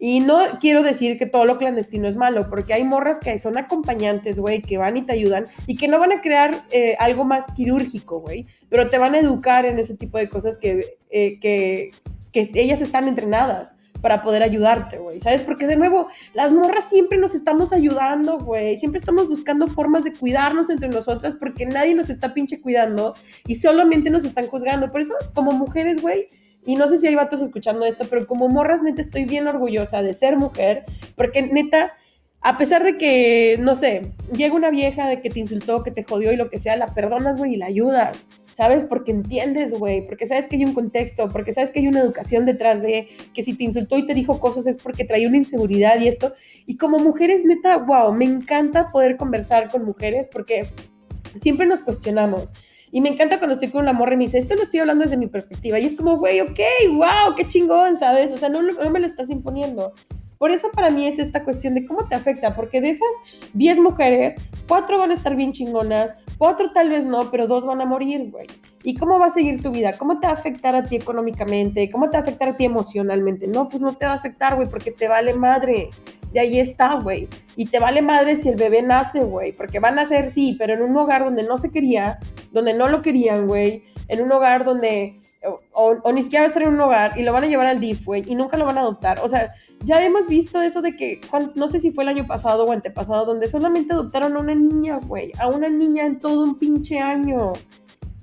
Y 0.00 0.20
no 0.20 0.38
quiero 0.60 0.82
decir 0.82 1.18
que 1.18 1.26
todo 1.26 1.44
lo 1.44 1.58
clandestino 1.58 2.06
es 2.06 2.14
malo, 2.14 2.48
porque 2.48 2.72
hay 2.72 2.84
morras 2.84 3.18
que 3.18 3.38
son 3.40 3.58
acompañantes, 3.58 4.38
güey, 4.38 4.62
que 4.62 4.78
van 4.78 4.96
y 4.96 5.02
te 5.02 5.12
ayudan 5.12 5.48
y 5.66 5.74
que 5.74 5.88
no 5.88 5.98
van 5.98 6.12
a 6.12 6.20
crear 6.20 6.62
eh, 6.70 6.94
algo 7.00 7.24
más 7.24 7.46
quirúrgico, 7.56 8.20
güey, 8.20 8.46
pero 8.68 8.90
te 8.90 8.98
van 8.98 9.16
a 9.16 9.18
educar 9.18 9.66
en 9.66 9.80
ese 9.80 9.96
tipo 9.96 10.16
de 10.18 10.28
cosas 10.28 10.56
que, 10.58 10.98
eh, 11.10 11.40
que, 11.40 11.90
que 12.32 12.48
ellas 12.54 12.80
están 12.80 13.08
entrenadas 13.08 13.72
para 14.00 14.22
poder 14.22 14.42
ayudarte, 14.42 14.98
güey, 14.98 15.20
¿sabes? 15.20 15.42
Porque 15.42 15.66
de 15.66 15.76
nuevo, 15.76 16.08
las 16.34 16.52
morras 16.52 16.88
siempre 16.88 17.18
nos 17.18 17.34
estamos 17.34 17.72
ayudando, 17.72 18.38
güey, 18.38 18.76
siempre 18.76 18.98
estamos 18.98 19.28
buscando 19.28 19.66
formas 19.66 20.04
de 20.04 20.12
cuidarnos 20.12 20.70
entre 20.70 20.88
nosotras 20.88 21.34
porque 21.38 21.66
nadie 21.66 21.94
nos 21.94 22.10
está 22.10 22.34
pinche 22.34 22.60
cuidando 22.60 23.14
y 23.46 23.56
solamente 23.56 24.10
nos 24.10 24.24
están 24.24 24.46
juzgando. 24.46 24.90
Por 24.90 25.00
eso, 25.00 25.14
como 25.34 25.52
mujeres, 25.52 26.00
güey, 26.00 26.26
y 26.64 26.76
no 26.76 26.86
sé 26.88 26.98
si 26.98 27.06
hay 27.06 27.14
vatos 27.14 27.40
escuchando 27.40 27.86
esto, 27.86 28.04
pero 28.10 28.26
como 28.26 28.48
morras, 28.48 28.82
neta, 28.82 29.00
estoy 29.00 29.24
bien 29.24 29.46
orgullosa 29.46 30.02
de 30.02 30.14
ser 30.14 30.36
mujer, 30.36 30.84
porque 31.16 31.42
neta, 31.42 31.94
a 32.40 32.58
pesar 32.58 32.84
de 32.84 32.98
que, 32.98 33.56
no 33.58 33.74
sé, 33.74 34.12
llega 34.32 34.54
una 34.54 34.70
vieja 34.70 35.08
de 35.08 35.20
que 35.20 35.30
te 35.30 35.40
insultó, 35.40 35.82
que 35.82 35.90
te 35.90 36.04
jodió 36.04 36.32
y 36.32 36.36
lo 36.36 36.50
que 36.50 36.58
sea, 36.58 36.76
la 36.76 36.94
perdonas, 36.94 37.38
güey, 37.38 37.54
y 37.54 37.56
la 37.56 37.66
ayudas. 37.66 38.26
¿Sabes? 38.58 38.84
Porque 38.84 39.12
entiendes, 39.12 39.72
güey, 39.72 40.04
porque 40.04 40.26
sabes 40.26 40.46
que 40.46 40.56
hay 40.56 40.64
un 40.64 40.74
contexto, 40.74 41.28
porque 41.28 41.52
sabes 41.52 41.70
que 41.70 41.78
hay 41.78 41.86
una 41.86 42.00
educación 42.00 42.44
detrás 42.44 42.82
de 42.82 43.06
que 43.32 43.44
si 43.44 43.54
te 43.54 43.62
insultó 43.62 43.96
y 43.96 44.04
te 44.04 44.14
dijo 44.14 44.40
cosas 44.40 44.66
es 44.66 44.74
porque 44.74 45.04
traía 45.04 45.28
una 45.28 45.36
inseguridad 45.36 46.00
y 46.00 46.08
esto. 46.08 46.34
Y 46.66 46.76
como 46.76 46.98
mujeres, 46.98 47.44
neta, 47.44 47.78
wow, 47.78 48.12
me 48.12 48.24
encanta 48.24 48.88
poder 48.88 49.16
conversar 49.16 49.70
con 49.70 49.84
mujeres 49.84 50.28
porque 50.30 50.66
siempre 51.40 51.66
nos 51.66 51.82
cuestionamos. 51.82 52.52
Y 52.90 53.00
me 53.00 53.10
encanta 53.10 53.38
cuando 53.38 53.54
estoy 53.54 53.68
con 53.68 53.82
una 53.82 53.92
morra 53.92 54.14
y 54.14 54.16
me 54.16 54.24
dice, 54.24 54.38
esto 54.38 54.56
lo 54.56 54.64
estoy 54.64 54.80
hablando 54.80 55.04
desde 55.04 55.16
mi 55.16 55.28
perspectiva. 55.28 55.78
Y 55.78 55.86
es 55.86 55.94
como, 55.94 56.16
güey, 56.16 56.40
ok, 56.40 56.58
wow, 56.94 57.36
qué 57.36 57.46
chingón, 57.46 57.96
¿sabes? 57.96 58.32
O 58.32 58.38
sea, 58.38 58.48
no, 58.48 58.60
no 58.60 58.90
me 58.90 58.98
lo 58.98 59.06
estás 59.06 59.30
imponiendo. 59.30 59.94
Por 60.38 60.50
eso 60.50 60.70
para 60.72 60.90
mí 60.90 61.06
es 61.06 61.20
esta 61.20 61.44
cuestión 61.44 61.74
de 61.74 61.84
cómo 61.84 62.08
te 62.08 62.16
afecta, 62.16 62.56
porque 62.56 62.80
de 62.80 62.90
esas 62.90 63.08
10 63.54 63.78
mujeres, 63.78 64.34
4 64.66 64.98
van 64.98 65.10
a 65.12 65.14
estar 65.14 65.36
bien 65.36 65.52
chingonas, 65.52 66.16
4 66.38 66.70
tal 66.72 66.88
vez 66.88 67.04
no, 67.04 67.30
pero 67.30 67.46
2 67.46 67.66
van 67.66 67.80
a 67.80 67.84
morir, 67.84 68.30
güey. 68.30 68.46
¿Y 68.84 68.94
cómo 68.94 69.18
va 69.18 69.26
a 69.26 69.30
seguir 69.30 69.60
tu 69.62 69.70
vida? 69.70 69.98
¿Cómo 69.98 70.20
te 70.20 70.28
va 70.28 70.34
a 70.34 70.36
afectar 70.36 70.74
a 70.76 70.84
ti 70.84 70.96
económicamente? 70.96 71.90
¿Cómo 71.90 72.06
te 72.06 72.12
va 72.12 72.20
a 72.20 72.22
afectar 72.22 72.50
a 72.50 72.56
ti 72.56 72.64
emocionalmente? 72.64 73.48
No, 73.48 73.68
pues 73.68 73.82
no 73.82 73.94
te 73.94 74.06
va 74.06 74.12
a 74.12 74.16
afectar, 74.16 74.54
güey, 74.54 74.68
porque 74.68 74.92
te 74.92 75.08
vale 75.08 75.34
madre. 75.34 75.90
Y 76.32 76.38
ahí 76.38 76.60
está, 76.60 76.94
güey. 76.94 77.28
Y 77.56 77.66
te 77.66 77.80
vale 77.80 78.02
madre 78.02 78.36
si 78.36 78.48
el 78.48 78.56
bebé 78.56 78.82
nace, 78.82 79.24
güey, 79.24 79.52
porque 79.52 79.80
va 79.80 79.88
a 79.88 79.92
nacer, 79.92 80.30
sí, 80.30 80.54
pero 80.58 80.74
en 80.74 80.82
un 80.82 80.96
hogar 80.96 81.24
donde 81.24 81.42
no 81.42 81.58
se 81.58 81.70
quería, 81.70 82.18
donde 82.52 82.74
no 82.74 82.88
lo 82.88 83.02
querían, 83.02 83.46
güey, 83.46 83.82
en 84.08 84.22
un 84.22 84.30
hogar 84.30 84.64
donde, 84.64 85.18
o, 85.78 86.12
ni 86.12 86.22
siquiera 86.22 86.42
va 86.42 86.46
a 86.46 86.48
estar 86.48 86.62
en 86.62 86.74
un 86.74 86.80
hogar 86.80 87.16
y 87.16 87.22
lo 87.22 87.32
van 87.32 87.44
a 87.44 87.46
llevar 87.46 87.68
al 87.68 87.78
DIF, 87.78 88.04
güey, 88.04 88.24
y 88.26 88.34
nunca 88.34 88.56
lo 88.56 88.66
van 88.66 88.78
a 88.78 88.80
adoptar. 88.80 89.20
O 89.22 89.28
sea, 89.28 89.52
ya 89.84 90.04
hemos 90.04 90.26
visto 90.26 90.60
eso 90.60 90.82
de 90.82 90.96
que, 90.96 91.20
no 91.54 91.68
sé 91.68 91.78
si 91.78 91.92
fue 91.92 92.02
el 92.02 92.08
año 92.08 92.26
pasado 92.26 92.64
o 92.64 92.72
antepasado, 92.72 93.24
donde 93.24 93.48
solamente 93.48 93.92
adoptaron 93.94 94.36
a 94.36 94.40
una 94.40 94.56
niña, 94.56 94.98
güey, 95.06 95.30
a 95.38 95.46
una 95.46 95.68
niña 95.68 96.04
en 96.04 96.18
todo 96.18 96.42
un 96.42 96.58
pinche 96.58 96.98
año. 96.98 97.52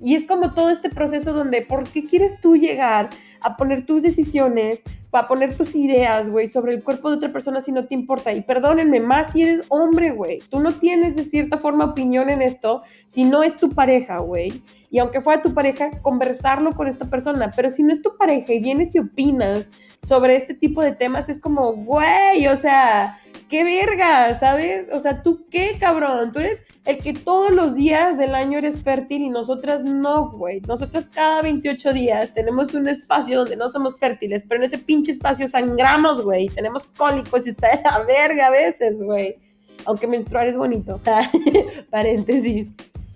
Y 0.00 0.14
es 0.14 0.24
como 0.24 0.52
todo 0.52 0.68
este 0.68 0.90
proceso 0.90 1.32
donde, 1.32 1.62
¿por 1.62 1.84
qué 1.84 2.04
quieres 2.04 2.38
tú 2.42 2.56
llegar 2.56 3.08
a 3.40 3.56
poner 3.56 3.86
tus 3.86 4.02
decisiones, 4.02 4.82
a 5.12 5.26
poner 5.26 5.56
tus 5.56 5.74
ideas, 5.74 6.28
güey, 6.30 6.48
sobre 6.48 6.74
el 6.74 6.82
cuerpo 6.84 7.08
de 7.08 7.16
otra 7.16 7.32
persona 7.32 7.62
si 7.62 7.72
no 7.72 7.86
te 7.86 7.94
importa? 7.94 8.34
Y 8.34 8.42
perdónenme, 8.42 9.00
más 9.00 9.32
si 9.32 9.40
eres 9.40 9.62
hombre, 9.68 10.10
güey. 10.10 10.40
Tú 10.50 10.60
no 10.60 10.72
tienes 10.72 11.16
de 11.16 11.24
cierta 11.24 11.56
forma 11.56 11.86
opinión 11.86 12.28
en 12.28 12.42
esto 12.42 12.82
si 13.06 13.24
no 13.24 13.42
es 13.42 13.56
tu 13.56 13.70
pareja, 13.70 14.18
güey. 14.18 14.62
Y 14.90 14.98
aunque 14.98 15.20
fuera 15.20 15.42
tu 15.42 15.52
pareja, 15.54 15.90
conversarlo 16.02 16.72
con 16.74 16.86
esta 16.86 17.06
persona. 17.06 17.52
Pero 17.54 17.70
si 17.70 17.82
no 17.82 17.92
es 17.92 18.02
tu 18.02 18.16
pareja 18.16 18.52
y 18.52 18.60
vienes 18.60 18.94
y 18.94 19.00
opinas 19.00 19.68
sobre 20.06 20.36
este 20.36 20.54
tipo 20.54 20.82
de 20.82 20.92
temas 20.92 21.28
es 21.28 21.40
como, 21.40 21.72
güey, 21.72 22.46
o 22.46 22.56
sea, 22.56 23.18
qué 23.48 23.64
verga, 23.64 24.38
¿sabes? 24.38 24.86
O 24.92 25.00
sea, 25.00 25.22
¿tú 25.22 25.46
qué, 25.50 25.76
cabrón? 25.78 26.32
Tú 26.32 26.40
eres 26.40 26.62
el 26.84 26.98
que 26.98 27.12
todos 27.12 27.50
los 27.50 27.74
días 27.74 28.16
del 28.16 28.34
año 28.34 28.58
eres 28.58 28.82
fértil 28.82 29.22
y 29.22 29.28
nosotras 29.28 29.82
no, 29.82 30.30
güey. 30.30 30.60
Nosotras 30.62 31.06
cada 31.12 31.42
28 31.42 31.92
días 31.92 32.32
tenemos 32.34 32.74
un 32.74 32.88
espacio 32.88 33.40
donde 33.40 33.56
no 33.56 33.68
somos 33.68 33.98
fértiles, 33.98 34.44
pero 34.48 34.60
en 34.60 34.66
ese 34.66 34.78
pinche 34.78 35.12
espacio 35.12 35.48
sangramos, 35.48 36.22
güey. 36.22 36.48
Tenemos 36.48 36.88
cólicos 36.96 37.46
y 37.46 37.50
está 37.50 37.76
de 37.76 37.82
la 37.82 38.04
verga 38.04 38.46
a 38.46 38.50
veces, 38.50 38.98
güey. 38.98 39.36
Aunque 39.84 40.06
menstruar 40.06 40.46
es 40.46 40.56
bonito. 40.56 41.00
Paréntesis. 41.90 42.70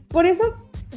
Por 0.09 0.27
eso 0.27 0.43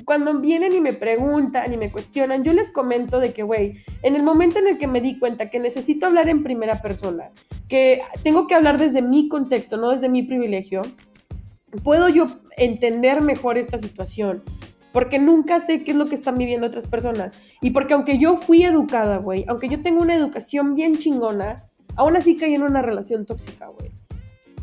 cuando 0.06 0.40
vienen 0.40 0.74
y 0.74 0.82
me 0.82 0.94
preguntan 0.94 1.72
y 1.72 1.78
me 1.78 1.92
cuestionan, 1.92 2.44
yo 2.44 2.54
les 2.54 2.70
comento 2.70 3.20
de 3.20 3.34
que, 3.34 3.44
güey, 3.44 3.84
en 4.02 4.16
el 4.16 4.24
momento 4.24 4.60
en 4.60 4.68
el 4.68 4.78
que 4.78 4.88
me 4.88 5.02
di 5.02 5.20
cuenta 5.20 5.50
que 5.50 5.60
necesito 5.60 6.08
hablar 6.08 6.30
en 6.30 6.44
primera 6.44 6.82
persona, 6.82 7.32
que 7.70 8.02
tengo 8.24 8.48
que 8.48 8.56
hablar 8.56 8.78
desde 8.78 9.02
mi 9.02 9.30
contexto, 9.30 9.78
no 9.78 9.92
desde 9.92 10.10
mi 10.10 10.24
privilegio, 10.24 10.82
puedo 11.84 12.10
yo 12.10 12.28
entender 12.58 13.22
mejor 13.22 13.58
esta 13.58 13.78
situación. 13.78 14.44
Porque 14.92 15.18
nunca 15.18 15.60
sé 15.60 15.84
qué 15.84 15.92
es 15.92 15.98
lo 15.98 16.06
que 16.06 16.14
están 16.14 16.38
viviendo 16.38 16.68
otras 16.68 16.86
personas. 16.86 17.34
Y 17.62 17.72
porque 17.72 17.96
aunque 17.96 18.20
yo 18.20 18.38
fui 18.38 18.64
educada, 18.64 19.18
güey, 19.18 19.44
aunque 19.48 19.68
yo 19.68 19.82
tengo 19.82 20.04
una 20.04 20.14
educación 20.14 20.76
bien 20.76 21.00
chingona, 21.00 21.68
aún 21.96 22.16
así 22.16 22.38
caí 22.38 22.54
en 22.54 22.62
una 22.62 22.84
relación 22.84 23.26
tóxica, 23.26 23.68
güey. 23.70 23.92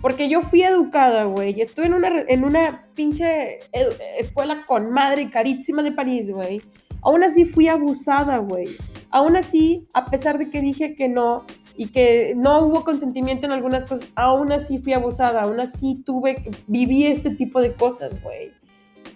Porque 0.00 0.28
yo 0.28 0.42
fui 0.42 0.62
educada, 0.62 1.24
güey, 1.24 1.60
estuve 1.60 1.86
en 1.86 1.94
una, 1.94 2.24
en 2.26 2.44
una 2.44 2.86
pinche 2.94 3.60
escuela 4.18 4.64
con 4.66 4.90
madre 4.90 5.28
carísima 5.30 5.82
de 5.82 5.92
París, 5.92 6.30
güey. 6.30 6.62
Aún 7.02 7.22
así 7.22 7.44
fui 7.44 7.68
abusada, 7.68 8.38
güey. 8.38 8.68
Aún 9.10 9.36
así, 9.36 9.86
a 9.92 10.06
pesar 10.06 10.38
de 10.38 10.50
que 10.50 10.60
dije 10.60 10.94
que 10.94 11.08
no 11.08 11.44
y 11.76 11.88
que 11.88 12.34
no 12.36 12.60
hubo 12.60 12.84
consentimiento 12.84 13.46
en 13.46 13.52
algunas 13.52 13.84
cosas, 13.84 14.08
aún 14.14 14.52
así 14.52 14.78
fui 14.78 14.92
abusada, 14.92 15.42
aún 15.42 15.60
así 15.60 16.02
tuve, 16.04 16.50
viví 16.66 17.06
este 17.06 17.30
tipo 17.30 17.60
de 17.60 17.72
cosas, 17.72 18.22
güey. 18.22 18.52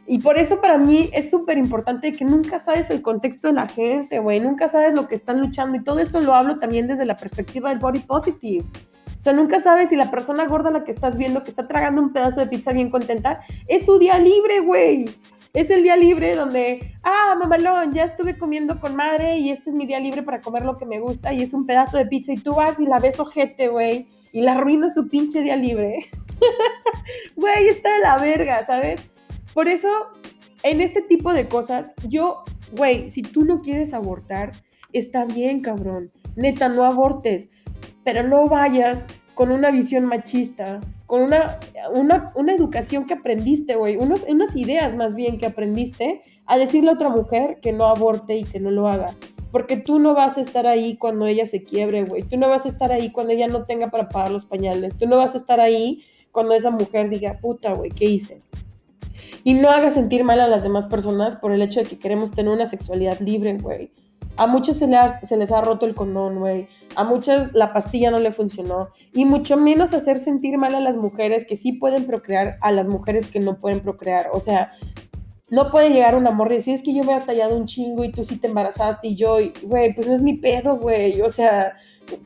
Y 0.06 0.18
por 0.18 0.38
eso 0.38 0.60
para 0.60 0.78
mí 0.78 1.10
es 1.12 1.30
súper 1.30 1.56
importante 1.58 2.14
que 2.14 2.24
nunca 2.24 2.62
sabes 2.62 2.90
el 2.90 3.00
contexto 3.00 3.48
de 3.48 3.54
la 3.54 3.68
gente, 3.68 4.18
güey, 4.18 4.40
nunca 4.40 4.68
sabes 4.68 4.94
lo 4.94 5.08
que 5.08 5.14
están 5.14 5.40
luchando. 5.40 5.76
Y 5.76 5.84
todo 5.84 5.98
esto 5.98 6.20
lo 6.20 6.34
hablo 6.34 6.58
también 6.58 6.86
desde 6.86 7.06
la 7.06 7.16
perspectiva 7.16 7.70
del 7.70 7.78
body 7.78 8.00
positive. 8.00 8.64
Sea, 9.24 9.32
nunca 9.32 9.58
sabes 9.58 9.88
si 9.88 9.96
la 9.96 10.10
persona 10.10 10.44
gorda 10.46 10.70
la 10.70 10.84
que 10.84 10.90
estás 10.90 11.16
viendo, 11.16 11.44
que 11.44 11.48
está 11.48 11.66
tragando 11.66 12.02
un 12.02 12.12
pedazo 12.12 12.40
de 12.40 12.46
pizza 12.46 12.72
bien 12.72 12.90
contenta, 12.90 13.40
es 13.66 13.86
su 13.86 13.98
día 13.98 14.18
libre, 14.18 14.60
güey. 14.60 15.06
Es 15.54 15.70
el 15.70 15.82
día 15.82 15.96
libre 15.96 16.34
donde, 16.34 16.92
ah, 17.02 17.34
mamalón, 17.38 17.94
ya 17.94 18.04
estuve 18.04 18.36
comiendo 18.36 18.78
con 18.80 18.94
madre 18.94 19.38
y 19.38 19.48
este 19.48 19.70
es 19.70 19.76
mi 19.76 19.86
día 19.86 19.98
libre 19.98 20.22
para 20.24 20.42
comer 20.42 20.66
lo 20.66 20.76
que 20.76 20.84
me 20.84 21.00
gusta 21.00 21.32
y 21.32 21.40
es 21.40 21.54
un 21.54 21.64
pedazo 21.64 21.96
de 21.96 22.04
pizza 22.04 22.34
y 22.34 22.36
tú 22.36 22.54
vas 22.54 22.78
y 22.78 22.84
la 22.84 22.98
ves 22.98 23.18
ojete, 23.18 23.68
güey, 23.68 24.10
y 24.34 24.42
la 24.42 24.52
arruinas 24.52 24.92
su 24.92 25.08
pinche 25.08 25.40
día 25.40 25.56
libre. 25.56 26.04
Güey, 27.36 27.68
está 27.68 27.94
de 27.94 28.00
la 28.00 28.18
verga, 28.18 28.64
¿sabes? 28.66 29.00
Por 29.54 29.68
eso, 29.68 29.88
en 30.62 30.82
este 30.82 31.00
tipo 31.00 31.32
de 31.32 31.48
cosas, 31.48 31.86
yo, 32.08 32.44
güey, 32.72 33.08
si 33.08 33.22
tú 33.22 33.44
no 33.44 33.62
quieres 33.62 33.94
abortar, 33.94 34.52
está 34.92 35.24
bien, 35.24 35.60
cabrón. 35.60 36.12
Neta, 36.36 36.68
no 36.68 36.84
abortes, 36.84 37.48
pero 38.04 38.22
no 38.22 38.48
vayas 38.48 39.06
con 39.34 39.50
una 39.50 39.70
visión 39.70 40.06
machista, 40.06 40.80
con 41.06 41.22
una, 41.22 41.58
una, 41.92 42.52
educación 42.52 43.04
que 43.04 43.14
aprendiste, 43.14 43.74
güey, 43.74 43.96
unas 43.96 44.24
ideas 44.56 44.94
más 44.96 45.14
bien 45.14 45.38
que 45.38 45.46
aprendiste, 45.46 46.22
a 46.46 46.56
decirle 46.56 46.90
a 46.90 46.94
otra 46.94 47.08
mujer 47.08 47.58
que 47.60 47.72
no 47.72 47.86
aborte 47.86 48.36
y 48.36 48.44
que 48.44 48.60
no 48.60 48.70
lo 48.70 48.88
haga. 48.88 49.14
Porque 49.50 49.76
tú 49.76 49.98
no 49.98 50.14
vas 50.14 50.36
a 50.36 50.40
estar 50.40 50.66
ahí 50.66 50.96
cuando 50.96 51.26
ella 51.26 51.46
se 51.46 51.62
quiebre, 51.62 52.04
güey. 52.04 52.22
Tú 52.22 52.36
no 52.36 52.48
vas 52.48 52.66
a 52.66 52.68
estar 52.68 52.90
ahí 52.90 53.12
cuando 53.12 53.32
ella 53.32 53.46
no 53.46 53.64
tenga 53.64 53.90
para 53.90 54.08
pagar 54.08 54.32
los 54.32 54.44
pañales. 54.44 54.98
Tú 54.98 55.06
no 55.06 55.16
vas 55.16 55.34
a 55.34 55.38
estar 55.38 55.60
ahí 55.60 56.02
cuando 56.32 56.54
esa 56.54 56.70
mujer 56.70 57.08
diga, 57.08 57.38
puta, 57.40 57.72
güey, 57.72 57.90
¿qué 57.90 58.06
hice? 58.06 58.42
Y 59.44 59.54
no 59.54 59.70
haga 59.70 59.90
sentir 59.90 60.24
mal 60.24 60.40
a 60.40 60.48
las 60.48 60.64
demás 60.64 60.86
personas 60.86 61.36
por 61.36 61.52
el 61.52 61.62
hecho 61.62 61.80
de 61.80 61.86
que 61.86 61.98
queremos 61.98 62.32
tener 62.32 62.52
una 62.52 62.66
sexualidad 62.66 63.20
libre, 63.20 63.56
güey. 63.58 63.92
A 64.36 64.46
muchos 64.46 64.76
se, 64.76 64.88
se 65.22 65.36
les 65.36 65.52
ha 65.52 65.60
roto 65.60 65.86
el 65.86 65.94
condón, 65.94 66.38
güey. 66.38 66.68
A 66.96 67.04
muchas 67.04 67.52
la 67.52 67.72
pastilla 67.72 68.10
no 68.10 68.18
le 68.18 68.32
funcionó. 68.32 68.88
Y 69.12 69.24
mucho 69.24 69.56
menos 69.56 69.92
hacer 69.92 70.18
sentir 70.18 70.58
mal 70.58 70.74
a 70.74 70.80
las 70.80 70.96
mujeres 70.96 71.44
que 71.44 71.56
sí 71.56 71.72
pueden 71.72 72.04
procrear, 72.04 72.56
a 72.60 72.72
las 72.72 72.88
mujeres 72.88 73.28
que 73.28 73.40
no 73.40 73.58
pueden 73.58 73.80
procrear. 73.80 74.30
O 74.32 74.40
sea, 74.40 74.72
no 75.50 75.70
puede 75.70 75.90
llegar 75.90 76.16
un 76.16 76.26
amor 76.26 76.50
y 76.52 76.56
decir, 76.56 76.74
es 76.74 76.82
que 76.82 76.94
yo 76.94 77.04
me 77.04 77.16
he 77.16 77.20
tallado 77.20 77.56
un 77.56 77.66
chingo 77.66 78.02
y 78.02 78.10
tú 78.10 78.24
sí 78.24 78.36
te 78.36 78.48
embarazaste 78.48 79.08
y 79.08 79.14
yo, 79.14 79.36
güey, 79.62 79.94
pues 79.94 80.06
no 80.06 80.14
es 80.14 80.22
mi 80.22 80.34
pedo, 80.34 80.78
güey. 80.78 81.20
O 81.20 81.30
sea, 81.30 81.76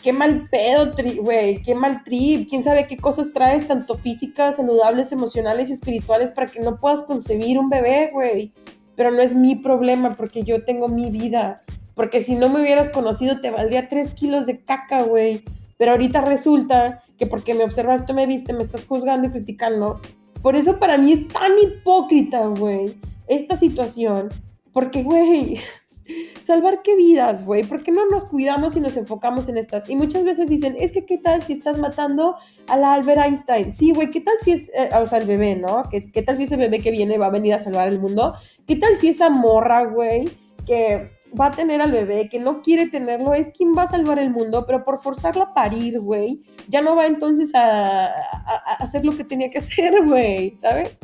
qué 0.03 0.13
mal 0.13 0.45
pedo, 0.51 0.95
güey, 1.21 1.61
qué 1.63 1.75
mal 1.75 2.03
trip, 2.05 2.49
quién 2.49 2.63
sabe 2.63 2.87
qué 2.87 2.97
cosas 2.97 3.33
traes, 3.33 3.67
tanto 3.67 3.97
físicas, 3.97 4.57
saludables, 4.57 5.13
emocionales 5.13 5.69
y 5.69 5.75
espirituales, 5.75 6.31
para 6.31 6.47
que 6.47 6.61
no 6.61 6.79
puedas 6.79 7.05
concebir 7.05 7.59
un 7.59 7.69
bebé, 7.69 8.11
güey. 8.13 8.53
Pero 8.97 9.11
no 9.11 9.21
es 9.21 9.35
mi 9.35 9.57
problema, 9.57 10.17
porque 10.17 10.43
yo 10.43 10.65
tengo 10.65 10.89
mi 10.89 11.11
vida. 11.11 11.63
Porque 11.99 12.21
si 12.21 12.37
no 12.37 12.49
me 12.49 12.61
hubieras 12.61 12.91
conocido, 12.91 13.41
te 13.41 13.51
valdría 13.51 13.89
tres 13.89 14.13
kilos 14.13 14.47
de 14.47 14.61
caca, 14.61 15.03
güey. 15.03 15.43
Pero 15.79 15.91
ahorita 15.91 16.21
resulta 16.21 17.03
que 17.19 17.27
porque 17.27 17.55
me 17.55 17.65
observaste, 17.65 18.13
me 18.13 18.29
viste, 18.29 18.53
me 18.53 18.63
estás 18.63 18.87
juzgando 18.87 19.27
y 19.27 19.33
criticando. 19.33 20.01
Por 20.41 20.55
eso 20.55 20.79
para 20.79 20.97
mí 20.97 21.11
es 21.11 21.27
tan 21.27 21.59
hipócrita, 21.59 22.47
güey, 22.47 22.97
esta 23.27 23.57
situación. 23.57 24.29
Porque, 24.73 25.03
güey, 25.03 25.59
salvar 26.41 26.83
qué 26.83 26.95
vidas, 26.95 27.45
güey, 27.45 27.65
¿por 27.65 27.83
qué 27.83 27.91
no 27.91 28.07
nos 28.07 28.27
cuidamos 28.27 28.77
y 28.77 28.81
nos 28.81 28.97
enfocamos 28.97 29.49
en 29.49 29.57
estas? 29.57 29.91
Y 29.91 29.97
muchas 29.97 30.23
veces 30.23 30.49
dicen, 30.49 30.77
es 30.79 30.93
que 30.93 31.05
qué 31.05 31.19
tal 31.19 31.43
si 31.43 31.55
estás 31.55 31.79
matando 31.79 32.37
a 32.69 32.77
la 32.77 32.95
Albert 32.95 33.23
Einstein. 33.25 33.73
Sí, 33.73 33.91
güey, 33.91 34.13
¿qué 34.13 34.21
tal 34.21 34.37
si 34.41 34.53
es, 34.53 34.69
eh, 34.69 34.91
o 34.95 35.07
sea, 35.09 35.19
el 35.19 35.27
bebé, 35.27 35.57
¿no? 35.57 35.83
¿Qué, 35.91 36.13
¿Qué, 36.13 36.23
tal 36.23 36.39
si 36.39 36.45
ese 36.45 36.57
bebé 36.57 36.79
que 36.79 36.93
viene 36.93 37.19
va 37.19 37.27
a 37.27 37.31
venir 37.31 37.55
a 37.55 37.59
salvar 37.59 37.89
el 37.89 37.99
mundo? 37.99 38.35
¿Qué 38.69 38.77
tal 38.77 38.97
si 38.99 39.09
esa 39.09 39.31
morra, 39.31 39.83
güey, 39.83 40.29
que 40.65 41.18
va 41.39 41.47
a 41.47 41.51
tener 41.51 41.81
al 41.81 41.93
bebé, 41.93 42.29
que 42.29 42.39
no 42.39 42.63
quiere 42.63 42.89
tenerlo, 42.89 43.35
es 43.35 43.49
quien 43.57 43.75
va 43.77 43.83
a 43.83 43.89
salvar 43.89 44.19
el 44.19 44.31
mundo, 44.31 44.65
pero 44.67 44.85
por 44.85 45.03
forzarla 45.03 45.45
a 45.45 45.55
parir, 45.55 46.01
güey, 46.01 46.43
ya 46.69 46.81
no 46.81 46.97
va 46.97 47.07
entonces 47.07 47.55
a, 47.55 48.07
a 48.07 48.75
hacer 48.79 49.05
lo 49.05 49.17
que 49.17 49.25
tenía 49.25 49.51
que 49.51 49.59
hacer, 49.59 50.07
güey, 50.07 50.57
¿sabes? 50.57 50.99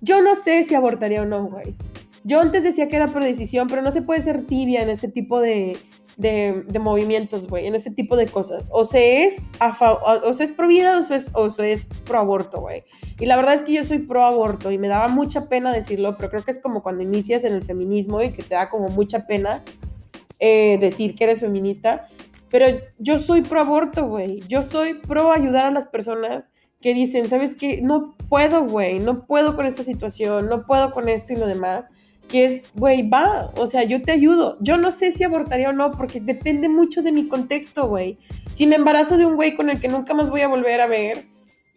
Yo 0.00 0.20
no 0.22 0.34
sé 0.34 0.64
si 0.64 0.74
abortaría 0.74 1.22
o 1.22 1.26
no, 1.26 1.44
güey. 1.46 1.74
Yo 2.26 2.40
antes 2.40 2.64
decía 2.64 2.88
que 2.88 2.96
era 2.96 3.06
por 3.06 3.22
decisión, 3.22 3.68
pero 3.68 3.82
no 3.82 3.92
se 3.92 4.02
puede 4.02 4.20
ser 4.20 4.46
tibia 4.46 4.82
en 4.82 4.90
este 4.90 5.06
tipo 5.06 5.40
de, 5.40 5.78
movimientos, 6.80 7.46
güey, 7.46 7.68
en 7.68 7.76
este 7.76 7.92
tipo 7.92 8.16
de 8.16 8.26
cosas. 8.26 8.68
O 8.72 8.84
se 8.84 9.22
es, 9.22 9.40
o 9.60 10.34
se 10.34 10.42
es 10.42 10.50
pro 10.50 10.66
vida 10.66 10.98
o 10.98 11.04
se 11.04 11.14
es, 11.14 11.30
o 11.34 11.50
se 11.50 11.72
es 11.72 11.86
pro 12.04 12.18
aborto, 12.18 12.60
güey. 12.60 12.82
Y 13.18 13.26
la 13.26 13.36
verdad 13.36 13.54
es 13.54 13.62
que 13.62 13.72
yo 13.72 13.84
soy 13.84 13.98
pro 13.98 14.24
aborto 14.24 14.70
y 14.70 14.78
me 14.78 14.88
daba 14.88 15.08
mucha 15.08 15.48
pena 15.48 15.72
decirlo, 15.72 16.16
pero 16.16 16.30
creo 16.30 16.44
que 16.44 16.50
es 16.50 16.60
como 16.60 16.82
cuando 16.82 17.02
inicias 17.02 17.44
en 17.44 17.54
el 17.54 17.62
feminismo 17.62 18.22
y 18.22 18.32
que 18.32 18.42
te 18.42 18.54
da 18.54 18.68
como 18.68 18.88
mucha 18.88 19.26
pena 19.26 19.62
eh, 20.38 20.78
decir 20.78 21.14
que 21.14 21.24
eres 21.24 21.40
feminista. 21.40 22.08
Pero 22.50 22.66
yo 22.98 23.18
soy 23.18 23.42
pro 23.42 23.60
aborto, 23.60 24.06
güey. 24.06 24.40
Yo 24.48 24.62
soy 24.62 24.94
pro 24.94 25.32
ayudar 25.32 25.66
a 25.66 25.70
las 25.70 25.86
personas 25.86 26.50
que 26.80 26.94
dicen, 26.94 27.28
¿sabes 27.28 27.54
qué? 27.54 27.80
No 27.82 28.14
puedo, 28.28 28.64
güey, 28.66 29.00
no 29.00 29.26
puedo 29.26 29.56
con 29.56 29.66
esta 29.66 29.82
situación, 29.82 30.48
no 30.48 30.66
puedo 30.66 30.92
con 30.92 31.08
esto 31.08 31.32
y 31.32 31.36
lo 31.36 31.46
demás 31.46 31.86
que 32.28 32.44
es, 32.44 32.64
güey, 32.74 33.08
va, 33.08 33.52
o 33.56 33.66
sea, 33.66 33.84
yo 33.84 34.02
te 34.02 34.12
ayudo. 34.12 34.56
Yo 34.60 34.76
no 34.76 34.90
sé 34.90 35.12
si 35.12 35.24
abortaría 35.24 35.70
o 35.70 35.72
no, 35.72 35.92
porque 35.92 36.20
depende 36.20 36.68
mucho 36.68 37.02
de 37.02 37.12
mi 37.12 37.28
contexto, 37.28 37.88
güey. 37.88 38.18
Si 38.54 38.66
me 38.66 38.76
embarazo 38.76 39.16
de 39.16 39.26
un 39.26 39.36
güey 39.36 39.54
con 39.54 39.70
el 39.70 39.80
que 39.80 39.88
nunca 39.88 40.14
más 40.14 40.30
voy 40.30 40.40
a 40.40 40.48
volver 40.48 40.80
a 40.80 40.86
ver, 40.86 41.26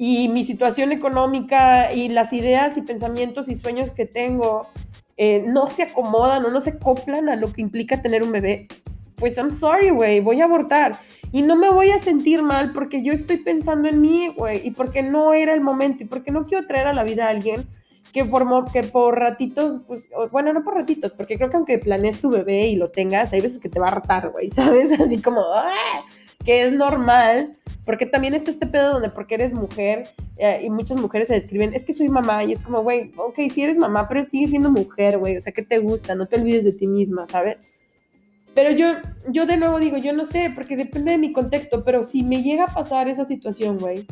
y 0.02 0.30
mi 0.30 0.46
situación 0.46 0.94
económica 0.94 1.94
y 1.94 2.08
las 2.08 2.32
ideas 2.32 2.78
y 2.78 2.82
pensamientos 2.82 3.50
y 3.50 3.56
sueños 3.56 3.92
que 3.92 4.06
tengo 4.06 4.70
eh, 5.18 5.44
no 5.46 5.68
se 5.68 5.84
acomodan 5.84 6.46
o 6.46 6.50
no 6.50 6.62
se 6.62 6.70
acoplan 6.70 7.28
a 7.28 7.36
lo 7.36 7.52
que 7.52 7.62
implica 7.62 8.02
tener 8.02 8.24
un 8.24 8.32
bebé, 8.32 8.70
pues 9.18 9.36
I'm 9.36 9.52
sorry, 9.52 9.90
güey, 9.90 10.22
voy 10.22 10.40
a 10.40 10.46
abortar. 10.46 10.98
Y 11.34 11.42
no 11.42 11.58
me 11.58 11.70
voy 11.70 11.90
a 11.92 12.00
sentir 12.00 12.42
mal 12.42 12.72
porque 12.72 13.04
yo 13.04 13.12
estoy 13.12 13.38
pensando 13.38 13.90
en 13.90 14.00
mí, 14.00 14.34
güey, 14.38 14.66
y 14.66 14.72
porque 14.72 15.04
no 15.04 15.34
era 15.34 15.54
el 15.54 15.60
momento, 15.60 16.04
y 16.04 16.08
porque 16.08 16.32
no 16.32 16.46
quiero 16.48 16.66
traer 16.66 16.88
a 16.88 16.94
la 16.94 17.04
vida 17.04 17.26
a 17.26 17.30
alguien 17.32 17.68
que 18.14 18.24
por, 18.24 18.72
que 18.72 18.84
por 18.84 19.20
ratitos, 19.20 19.82
pues, 19.86 20.06
bueno, 20.32 20.54
no 20.54 20.64
por 20.64 20.76
ratitos, 20.76 21.12
porque 21.12 21.36
creo 21.36 21.50
que 21.50 21.58
aunque 21.58 21.78
planees 21.78 22.22
tu 22.22 22.30
bebé 22.30 22.68
y 22.68 22.78
lo 22.78 22.90
tengas, 22.90 23.34
hay 23.34 23.42
veces 23.42 23.60
que 23.60 23.68
te 23.68 23.82
va 23.82 23.88
a 23.88 23.92
hartar, 23.92 24.30
güey, 24.30 24.50
¿sabes? 24.56 24.98
Así 24.98 25.22
como, 25.22 25.42
¡ah! 25.42 26.06
Que 26.44 26.64
es 26.64 26.74
normal, 26.74 27.58
porque 27.86 28.06
también 28.06 28.34
está 28.34 28.52
este 28.52 28.68
pedo 28.68 28.94
donde 28.94 29.10
porque 29.10 29.36
eres 29.36 29.54
mujer 29.54 30.10
eh, 30.38 30.62
y 30.64 30.70
muchas 30.70 30.98
mujeres 30.98 31.28
se 31.28 31.36
describen, 31.36 31.74
es 31.74 31.84
que 31.84 31.94
soy 31.94 32.10
mamá 32.10 32.44
y 32.44 32.54
es 32.54 32.62
como, 32.62 32.84
güey, 32.84 33.12
ok, 33.18 33.40
sí 33.54 33.64
eres 33.64 33.78
mamá, 33.78 34.08
pero 34.08 34.24
sigues 34.24 34.52
siendo 34.52 34.72
mujer, 34.72 35.18
güey, 35.18 35.38
o 35.38 35.42
sea, 35.42 35.52
¿qué 35.52 35.64
te 35.64 35.80
gusta? 35.80 36.16
No 36.16 36.28
te 36.28 36.38
olvides 36.38 36.64
de 36.64 36.74
ti 36.74 36.88
misma, 36.88 37.28
¿sabes? 37.30 37.72
Pero 38.56 38.72
yo, 38.72 38.88
yo 39.30 39.46
de 39.46 39.58
nuevo 39.58 39.80
digo, 39.80 39.98
yo 39.98 40.14
no 40.14 40.26
sé, 40.26 40.52
porque 40.54 40.76
depende 40.76 41.12
de 41.12 41.18
mi 41.18 41.32
contexto, 41.32 41.84
pero 41.84 42.04
si 42.04 42.24
me 42.24 42.42
llega 42.42 42.66
a 42.66 42.74
pasar 42.74 43.08
esa 43.08 43.26
situación, 43.26 43.80
güey, 43.80 44.06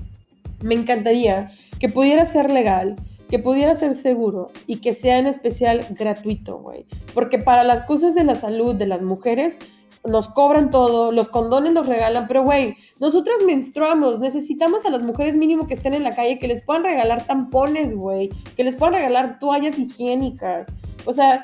me 0.62 0.76
encantaría 0.76 1.52
que 1.80 1.90
pudiera 1.90 2.26
ser 2.26 2.50
legal, 2.50 2.96
que 3.30 3.40
pudiera 3.40 3.76
ser 3.76 3.94
seguro 3.94 4.52
y 4.66 4.78
que 4.78 4.94
sea 4.94 5.18
en 5.18 5.28
especial 5.28 5.86
gratuito, 5.92 6.60
güey. 6.60 6.86
Porque 7.13 7.40
para 7.40 7.63
las 7.63 7.82
cosas 7.82 8.16
de 8.16 8.24
la 8.24 8.36
salud 8.36 8.76
de 8.76 8.88
las 8.88 9.02
mujeres 9.02 9.60
nos 10.05 10.29
cobran 10.29 10.69
todo, 10.69 11.12
los 11.12 11.27
condones 11.27 11.73
nos 11.73 11.88
regalan, 11.88 12.27
pero 12.27 12.43
güey, 12.43 12.75
nosotras 12.99 13.38
menstruamos, 13.45 14.19
necesitamos 14.19 14.86
a 14.86 14.89
las 14.89 15.03
mujeres 15.03 15.36
mínimo 15.36 15.67
que 15.67 15.73
estén 15.73 15.93
en 15.93 16.03
la 16.03 16.15
calle, 16.15 16.39
que 16.39 16.47
les 16.47 16.63
puedan 16.63 16.83
regalar 16.83 17.25
tampones, 17.25 17.95
güey, 17.95 18.29
que 18.55 18.63
les 18.63 18.75
puedan 18.75 18.95
regalar 18.95 19.39
toallas 19.39 19.77
higiénicas. 19.77 20.67
O 21.05 21.13
sea, 21.13 21.43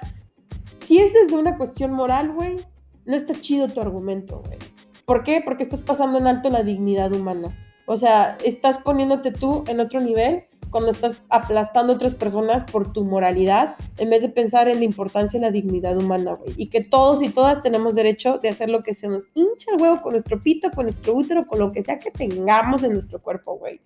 si 0.79 0.99
es 0.99 1.13
desde 1.13 1.37
una 1.37 1.57
cuestión 1.57 1.91
moral, 1.93 2.31
güey, 2.31 2.57
no 3.05 3.15
está 3.15 3.33
chido 3.39 3.67
tu 3.67 3.81
argumento, 3.81 4.41
güey. 4.45 4.57
¿Por 5.05 5.23
qué? 5.23 5.41
Porque 5.43 5.63
estás 5.63 5.81
pasando 5.81 6.19
en 6.19 6.27
alto 6.27 6.49
la 6.49 6.63
dignidad 6.63 7.11
humana. 7.11 7.57
O 7.85 7.97
sea, 7.97 8.37
estás 8.43 8.77
poniéndote 8.77 9.31
tú 9.31 9.63
en 9.67 9.81
otro 9.81 9.99
nivel 9.99 10.45
cuando 10.73 10.89
estás 10.89 11.21
aplastando 11.29 11.93
a 11.93 11.95
otras 11.95 12.15
personas 12.15 12.63
por 12.63 12.91
tu 12.91 13.05
moralidad, 13.05 13.75
en 13.97 14.09
vez 14.09 14.23
de 14.23 14.29
pensar 14.29 14.67
en 14.67 14.79
la 14.79 14.85
importancia 14.85 15.37
y 15.37 15.41
la 15.41 15.51
dignidad 15.51 15.95
humana, 15.95 16.33
güey. 16.33 16.51
Y 16.57 16.65
que 16.65 16.81
todos 16.81 17.21
y 17.21 17.29
todas 17.29 17.61
tenemos 17.61 17.93
derecho 17.93 18.39
de 18.39 18.49
hacer 18.49 18.69
lo 18.69 18.81
que 18.81 18.95
se 18.95 19.07
nos 19.07 19.27
hincha 19.35 19.71
el 19.71 19.79
huevo 19.79 20.01
con 20.01 20.13
nuestro 20.13 20.41
pito, 20.41 20.71
con 20.71 20.87
nuestro 20.87 21.13
útero, 21.13 21.45
con 21.45 21.59
lo 21.59 21.71
que 21.71 21.83
sea 21.83 21.99
que 21.99 22.09
tengamos 22.09 22.83
en 22.83 22.93
nuestro 22.93 23.19
cuerpo, 23.19 23.57
güey. 23.57 23.79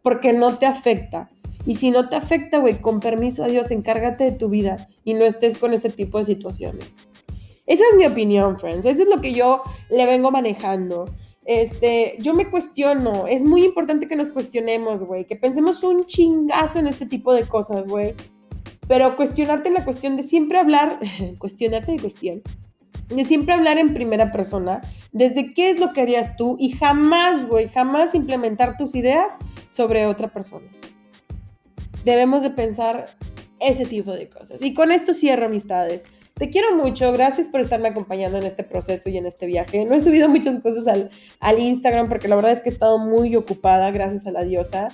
Porque 0.00 0.32
no 0.32 0.56
te 0.58 0.66
afecta. 0.66 1.28
Y 1.66 1.74
si 1.74 1.90
no 1.90 2.08
te 2.08 2.14
afecta, 2.14 2.58
güey, 2.58 2.80
con 2.80 3.00
permiso 3.00 3.42
a 3.42 3.48
Dios, 3.48 3.72
encárgate 3.72 4.22
de 4.22 4.32
tu 4.32 4.48
vida 4.48 4.88
y 5.02 5.14
no 5.14 5.24
estés 5.24 5.58
con 5.58 5.74
ese 5.74 5.90
tipo 5.90 6.18
de 6.18 6.24
situaciones. 6.24 6.94
Esa 7.66 7.82
es 7.90 7.98
mi 7.98 8.06
opinión, 8.06 8.56
friends. 8.56 8.86
Eso 8.86 9.02
es 9.02 9.08
lo 9.08 9.20
que 9.20 9.34
yo 9.34 9.62
le 9.90 10.06
vengo 10.06 10.30
manejando 10.30 11.06
este, 11.48 12.18
yo 12.20 12.34
me 12.34 12.50
cuestiono, 12.50 13.26
es 13.26 13.42
muy 13.42 13.64
importante 13.64 14.06
que 14.06 14.16
nos 14.16 14.30
cuestionemos, 14.30 15.02
güey, 15.02 15.24
que 15.24 15.34
pensemos 15.34 15.82
un 15.82 16.04
chingazo 16.04 16.78
en 16.78 16.86
este 16.86 17.06
tipo 17.06 17.32
de 17.32 17.44
cosas, 17.44 17.86
güey. 17.86 18.14
pero 18.86 19.16
cuestionarte 19.16 19.68
en 19.68 19.74
la 19.74 19.84
cuestión 19.84 20.18
de 20.18 20.24
siempre 20.24 20.58
hablar, 20.58 20.98
cuestionarte 21.38 21.92
de 21.92 22.00
cuestión, 22.00 22.42
de 23.08 23.24
siempre 23.24 23.54
hablar 23.54 23.78
en 23.78 23.94
primera 23.94 24.30
persona, 24.30 24.82
desde 25.12 25.54
qué 25.54 25.70
es 25.70 25.80
lo 25.80 25.94
que 25.94 26.02
harías 26.02 26.36
tú 26.36 26.58
y 26.60 26.72
jamás, 26.72 27.48
güey, 27.48 27.68
jamás 27.68 28.14
implementar 28.14 28.76
tus 28.76 28.94
ideas 28.94 29.32
sobre 29.70 30.04
otra 30.04 30.28
persona. 30.28 30.66
Debemos 32.04 32.42
de 32.42 32.50
pensar 32.50 33.06
ese 33.58 33.86
tipo 33.86 34.12
de 34.12 34.28
cosas. 34.28 34.60
Y 34.60 34.74
con 34.74 34.92
esto 34.92 35.14
cierro 35.14 35.46
amistades. 35.46 36.04
Te 36.38 36.50
quiero 36.50 36.76
mucho, 36.76 37.10
gracias 37.12 37.48
por 37.48 37.60
estarme 37.60 37.88
acompañando 37.88 38.38
en 38.38 38.44
este 38.44 38.62
proceso 38.62 39.08
y 39.08 39.16
en 39.16 39.26
este 39.26 39.46
viaje. 39.46 39.84
No 39.84 39.96
he 39.96 40.00
subido 40.00 40.28
muchas 40.28 40.62
cosas 40.62 40.86
al, 41.40 41.58
Instagram 41.58 42.08
porque 42.08 42.28
la 42.28 42.36
verdad 42.36 42.52
es 42.52 42.60
que 42.60 42.68
he 42.68 42.72
estado 42.72 42.98
muy 42.98 43.34
ocupada, 43.34 43.90
gracias 43.90 44.24
a 44.24 44.30
la 44.30 44.44
diosa. 44.44 44.88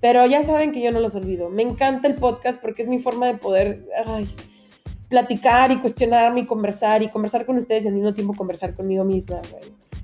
Pero 0.00 0.26
ya 0.26 0.44
saben 0.44 0.72
que 0.72 0.80
yo 0.80 0.90
no 0.90 0.98
los 0.98 1.14
olvido. 1.14 1.50
Me 1.50 1.62
encanta 1.62 2.08
el 2.08 2.16
podcast 2.16 2.60
porque 2.60 2.82
es 2.82 2.88
mi 2.88 2.98
forma 2.98 3.26
de 3.28 3.34
poder 3.34 3.86
platicar 5.08 5.70
y 5.70 5.78
cuestionarme 5.78 6.40
y 6.40 6.46
conversar 6.46 7.02
y 7.02 7.08
conversar 7.08 7.46
con 7.46 7.58
ustedes 7.58 7.84
y 7.84 7.88
al 7.88 7.94
mismo 7.94 8.12
tiempo 8.12 8.34
conversar 8.34 8.74
conmigo 8.74 9.04
misma, 9.04 9.40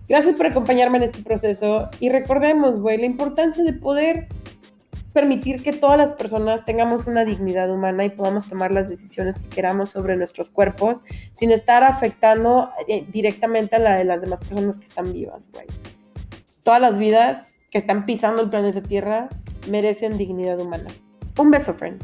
Gracias 0.07 0.37
por 0.37 0.47
acompañarme 0.47 0.99
en 0.99 1.05
este 1.05 1.23
proceso 1.23 1.89
y 1.99 2.11
recordemos, 2.11 2.79
güey, 2.79 2.99
la 2.99 3.07
importancia 3.07 3.65
de 3.65 3.73
poder 3.73 4.29
permitir 5.15 5.63
que 5.63 5.73
todas 5.73 5.97
las 5.97 6.11
personas 6.11 6.65
tengamos 6.65 7.07
una 7.07 7.25
dignidad 7.25 7.71
humana 7.73 8.05
y 8.05 8.11
podamos 8.11 8.47
tomar 8.47 8.73
las 8.73 8.91
decisiones 8.91 9.39
que 9.39 9.49
queramos 9.49 9.91
sobre 9.91 10.17
nuestros 10.17 10.51
cuerpos 10.51 11.01
sin 11.33 11.53
estar 11.53 11.85
afectando 11.85 12.71
eh, 12.89 13.07
directamente 13.09 13.77
a 13.77 13.79
la 13.79 13.97
de 13.97 14.05
las 14.05 14.21
demás 14.21 14.41
personas 14.41 14.77
que 14.77 14.85
están 14.85 15.13
vivas, 15.13 15.49
güey. 15.53 15.67
Todas 16.65 16.83
las 16.83 16.99
vidas 16.99 17.53
que 17.71 17.79
están 17.79 18.05
pisando 18.05 18.43
el 18.43 18.51
planeta 18.51 18.83
Tierra 18.83 19.29
merecen 19.69 20.19
dignidad 20.19 20.61
humana. 20.61 20.91
Un 21.39 21.51
beso, 21.51 21.75
friend. 21.75 22.03